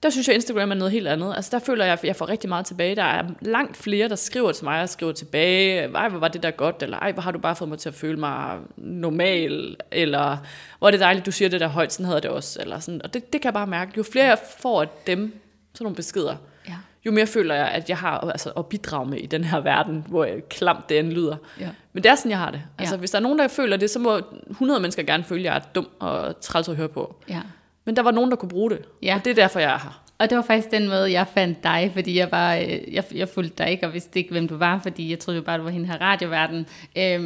[0.02, 1.32] Der synes jeg, Instagram er noget helt andet.
[1.36, 2.96] Altså der føler jeg, at jeg får rigtig meget tilbage.
[2.96, 6.42] Der er langt flere, der skriver til mig og skriver tilbage, ej, hvor var det
[6.42, 9.76] der godt, eller ej, hvor har du bare fået mig til at føle mig normal,
[9.90, 10.36] eller
[10.78, 12.60] hvor er det dejligt, du siger det der højt, sådan havde det også.
[12.62, 13.02] Eller sådan.
[13.04, 13.92] Og det, det kan jeg bare mærke.
[13.96, 15.40] Jo flere jeg får af dem,
[15.74, 16.36] sådan nogle beskeder,
[16.68, 16.74] Ja.
[17.06, 20.04] jo mere føler jeg, at jeg har altså, at bidrage med i den her verden,
[20.08, 21.36] hvor jeg klamt det end lyder.
[21.60, 21.68] Ja.
[21.92, 22.62] Men det er sådan, jeg har det.
[22.78, 22.98] Altså, Ja.
[22.98, 24.20] hvis der er nogen, der føler det, så må
[24.50, 27.16] 100 mennesker gerne føle, at jeg er dum og træls at høre på.
[27.28, 27.40] Ja.
[27.86, 28.84] Men der var nogen, der kunne bruge det.
[29.02, 29.14] Ja.
[29.14, 30.02] Og det er derfor, jeg er her.
[30.18, 33.28] Og det var faktisk den måde, jeg fandt dig, fordi jeg var, øh, jeg, jeg
[33.28, 35.62] fulgte dig ikke, og vidste ikke, hvem du var, fordi jeg troede jo bare, du
[35.62, 36.66] var hende her radioverden.
[36.98, 37.22] Øhm,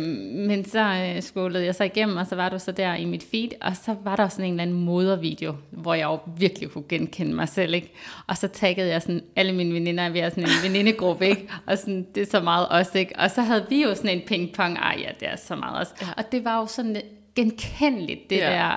[0.47, 3.25] men så øh, scrollede jeg så igennem, og så var du så der i mit
[3.31, 6.85] feed, og så var der sådan en eller anden modervideo, hvor jeg jo virkelig kunne
[6.89, 7.93] genkende mig selv, ikke?
[8.27, 11.49] Og så taggede jeg sådan alle mine veninder, vi er sådan en venindegruppe, ikke?
[11.67, 13.15] Og sådan, det er så meget os, ikke?
[13.19, 15.95] Og så havde vi jo sådan en pingpong, ej ja, det er så meget os.
[16.17, 16.97] Og det var jo sådan
[17.43, 18.51] genkendeligt, det Ja.
[18.51, 18.76] der,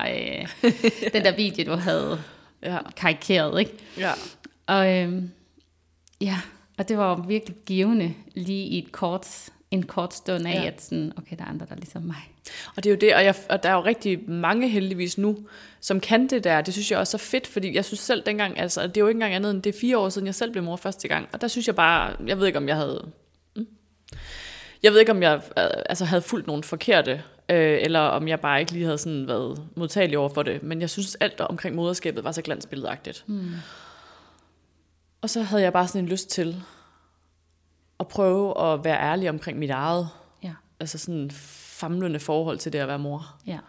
[0.63, 0.71] øh,
[1.13, 2.21] den der video, du havde
[2.63, 2.77] Ja.
[2.95, 3.71] karikeret, ikke?
[3.97, 4.11] ja.
[4.67, 5.31] Og øhm,
[6.21, 6.37] ja,
[6.77, 9.27] og det var virkelig givende lige i et kort,
[9.71, 10.61] en kort stund af, Ja.
[10.61, 10.67] ja.
[10.67, 12.29] at sådan, okay, der er andre, der er ligesom mig.
[12.75, 15.37] Og det er jo det, og, jeg, og der er jo rigtig mange heldigvis nu,
[15.81, 16.61] som kan det der.
[16.61, 19.07] Det synes jeg også er fedt, fordi jeg synes selv dengang, altså det er jo
[19.07, 21.27] ikke engang andet end det er fire år siden, jeg selv blev mor første gang.
[21.33, 23.07] Og der synes jeg bare, jeg ved ikke om jeg havde,
[23.55, 23.67] mm,
[24.83, 27.23] jeg ved ikke om jeg øh, altså, havde fulgt nogle forkerte,
[27.53, 30.63] øh, eller om jeg bare ikke lige havde sådan været modtagelig over for det.
[30.63, 33.23] Men jeg synes alt omkring moderskabet var så glansbilledagtigt.
[33.27, 33.51] Mm.
[35.21, 36.63] Og så havde jeg bare sådan en lyst til
[37.99, 40.09] at prøve at være ærlig omkring mit eget,
[40.43, 43.35] Ja, altså sådan famlende forhold til det at være mor.
[43.47, 43.59] ja,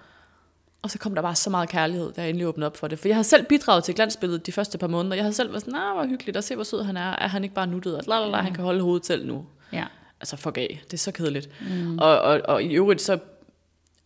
[0.83, 2.99] Og så kom der bare så meget kærlighed, da jeg endelig åbnede op for det.
[2.99, 5.15] For jeg havde selv bidraget til glansbilledet de første par måneder.
[5.17, 7.11] Jeg havde selv været sådan, nej, hvor hyggeligt, at se, hvor sød han er.
[7.11, 7.97] Er han ikke bare nuttet?
[7.97, 9.47] At lalala, han kan holde hovedet til nu.
[9.73, 9.85] ja,
[10.21, 10.81] Altså, fuck af.
[10.85, 11.49] Det er så kedeligt.
[11.71, 11.99] Mm.
[11.99, 13.19] Og, og, og i øvrigt, så...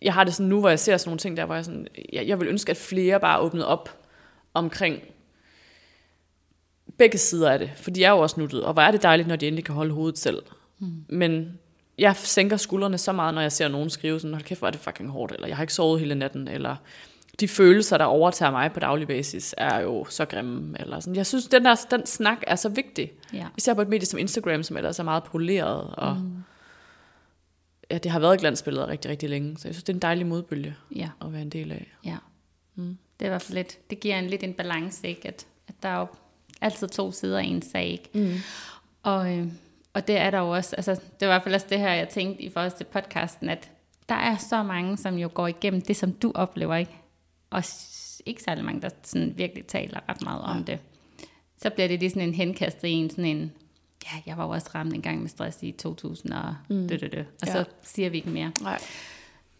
[0.03, 1.87] Jeg har det sådan nu, hvor jeg ser sådan nogle ting der, hvor jeg sådan...
[2.13, 3.99] Jeg, jeg vil ønske, at flere bare åbnede op
[4.55, 5.03] omkring
[6.99, 7.71] begge sider af det.
[7.77, 8.65] For de er jo også nuttet.
[8.65, 10.43] Og hvor er det dejligt, når de endelig kan holde hovedet selv.
[10.79, 11.05] Mm.
[11.09, 11.59] Men
[11.99, 14.73] jeg sænker skuldrene så meget, når jeg ser nogen skrive sådan, hold kæft, hvor er
[14.73, 16.77] det fucking hårdt, eller jeg har ikke sovet hele natten, eller
[17.41, 20.77] de følelser, der overtager mig på daglig basis, er jo så grimme.
[20.81, 21.17] Eller sådan.
[21.17, 23.13] Jeg synes, den, der, den snak er så vigtig.
[23.33, 25.95] ja, Især på et medie som Instagram, som ellers er meget poleret.
[25.95, 26.45] Og mm.
[27.91, 29.59] Ja, det har været glansbilleder rigtig, rigtig længe.
[29.59, 31.87] Så jeg synes, det er en dejlig modbølge ja, at være en del af.
[32.05, 32.17] ja.
[32.75, 32.99] Mm.
[33.21, 35.29] Det er i hvert fald lidt, det giver en lidt en balance, ikke?
[35.29, 36.07] At, at der er jo
[36.61, 38.11] altid to sider af en sag, ikke?
[38.15, 38.35] Mm.
[39.03, 39.47] Og, øh,
[39.95, 41.93] og det er der jo også, altså det var i hvert fald også det her,
[41.93, 43.71] jeg tænkte i forhold til podcasten, at
[44.09, 46.97] der er så mange, som jo går igennem det, som du oplever, ikke?
[47.51, 47.63] Og
[48.27, 50.79] ikke særlig mange, der sådan virkelig taler ret meget om det.
[51.63, 53.53] Så bliver det lige sådan en henkastet i en, sådan en,
[54.05, 56.89] ja, jeg var jo også ramt en gang med stress i 2000, og mm.
[56.89, 57.21] dø, dø, dø.
[57.43, 57.53] Og Ja.
[57.53, 58.53] så siger vi ikke mere.
[58.63, 58.79] Nej.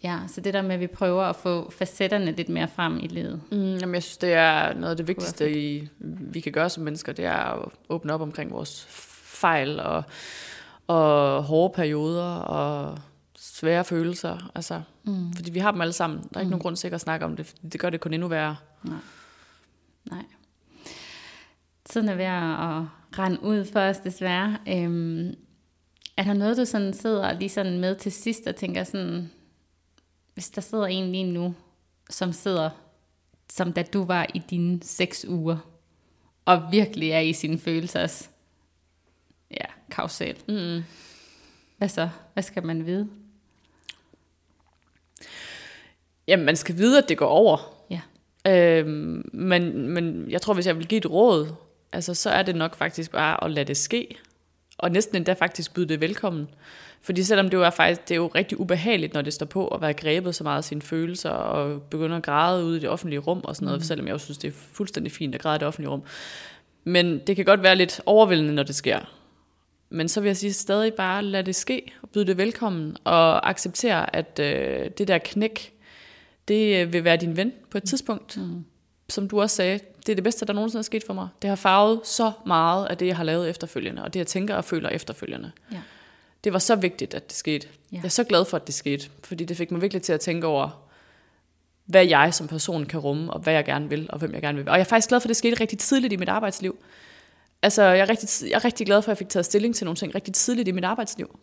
[0.03, 3.07] Ja, så det der med, at vi prøver at få facetterne lidt mere frem i
[3.07, 3.41] livet.
[3.53, 5.89] Mm, jamen, jeg synes, det er noget af det vigtigste, i,
[6.21, 8.87] vi kan gøre som mennesker, det er at åbne op omkring vores
[9.25, 10.03] fejl og,
[10.87, 12.99] og hårde perioder og
[13.39, 14.51] svære følelser.
[14.55, 15.33] Altså, mm.
[15.33, 16.19] Fordi vi har dem alle sammen.
[16.19, 16.51] Der er ikke mm.
[16.51, 18.57] nogen grund til ikke at snakke om det, det gør det kun endnu værre.
[20.11, 20.23] Nej.
[21.85, 22.85] Tiden er ved at
[23.19, 24.59] rende ud for os, desværre.
[24.69, 25.35] Øhm,
[26.17, 29.31] er der noget, du sådan sidder lige sådan med til sidst og tænker sådan,
[30.35, 31.55] hvis der sidder en lige nu,
[32.11, 32.71] som sidder,
[33.51, 35.57] som da du var i dine seks uger,
[36.45, 38.31] og virkelig er i sine følelsers,
[39.51, 40.37] ja, kausal.
[40.49, 40.83] Mm.
[41.79, 42.09] Hvad så?
[42.33, 43.09] Hvad skal man vide?
[46.29, 47.85] Jamen, man skal vide, at det går over.
[47.91, 48.01] Ja.
[48.47, 51.55] Øhm, men, men jeg tror, hvis jeg vil give et råd,
[51.93, 54.19] altså, så er det nok faktisk bare at lade det ske.
[54.79, 56.49] Og næsten endda faktisk byde det velkommen.
[57.03, 59.69] Fordi selvom det jo er faktisk det er jo rigtig ubehageligt, når det står på
[59.69, 62.89] at være grebet så meget af sine følelser, og begynde at græde ude i det
[62.89, 63.85] offentlige rum og sådan noget, mm.
[63.85, 66.03] selvom jeg jo synes, det er fuldstændig fint at græde i det offentlige rum.
[66.85, 69.01] Men det kan godt være lidt overvældende, når det sker.
[69.91, 73.49] Men så vil jeg sige stadig bare, lad det ske, og byde det velkommen, og
[73.51, 75.73] acceptere, at øh, det der knæk,
[76.49, 78.37] det øh, vil være din ven på et tidspunkt.
[78.37, 78.65] Mm.
[79.11, 81.29] Som du også sagde, det er det bedste, der nogensinde er sket for mig.
[81.43, 84.55] Det har farvet så meget af det, jeg har lavet efterfølgende, og det, jeg tænker
[84.55, 85.53] og føler efterfølgende.
[85.73, 85.81] Ja.
[86.45, 87.67] Det var så vigtigt, at det skete.
[87.93, 87.97] Ja.
[87.97, 90.21] Jeg er så glad for, at det skete, fordi det fik mig virkelig til at
[90.21, 90.89] tænke over,
[91.85, 94.59] hvad jeg som person kan rumme, og hvad jeg gerne vil, og hvem jeg gerne
[94.59, 94.69] vil.
[94.69, 96.79] Og jeg er faktisk glad for, at det skete rigtig tidligt i mit arbejdsliv.
[97.63, 99.85] Altså, jeg er rigtig, jeg er rigtig glad for, at jeg fik taget stilling til
[99.85, 101.39] nogle ting rigtig tidligt i mit arbejdsliv.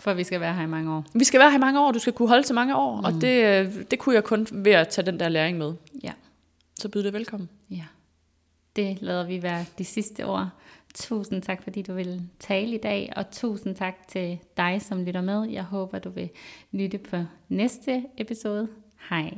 [0.00, 1.04] For vi skal være her i mange år.
[1.14, 3.04] Vi skal være her i mange år, du skal kunne holde til mange år, mm.
[3.04, 5.72] og det, øh, det kunne jeg kun ved at tage den der læring med.
[6.04, 6.12] Ja.
[6.82, 7.48] Så byd det velkommen.
[7.70, 7.84] Ja,
[8.76, 10.48] det lader vi være de sidste ord.
[10.94, 15.20] Tusind tak, fordi du vil tale i dag, og tusind tak til dig, som lytter
[15.20, 15.48] med.
[15.50, 16.30] Jeg håber, du vil
[16.72, 17.16] lytte på
[17.48, 18.68] næste episode.
[19.10, 19.30] Hej.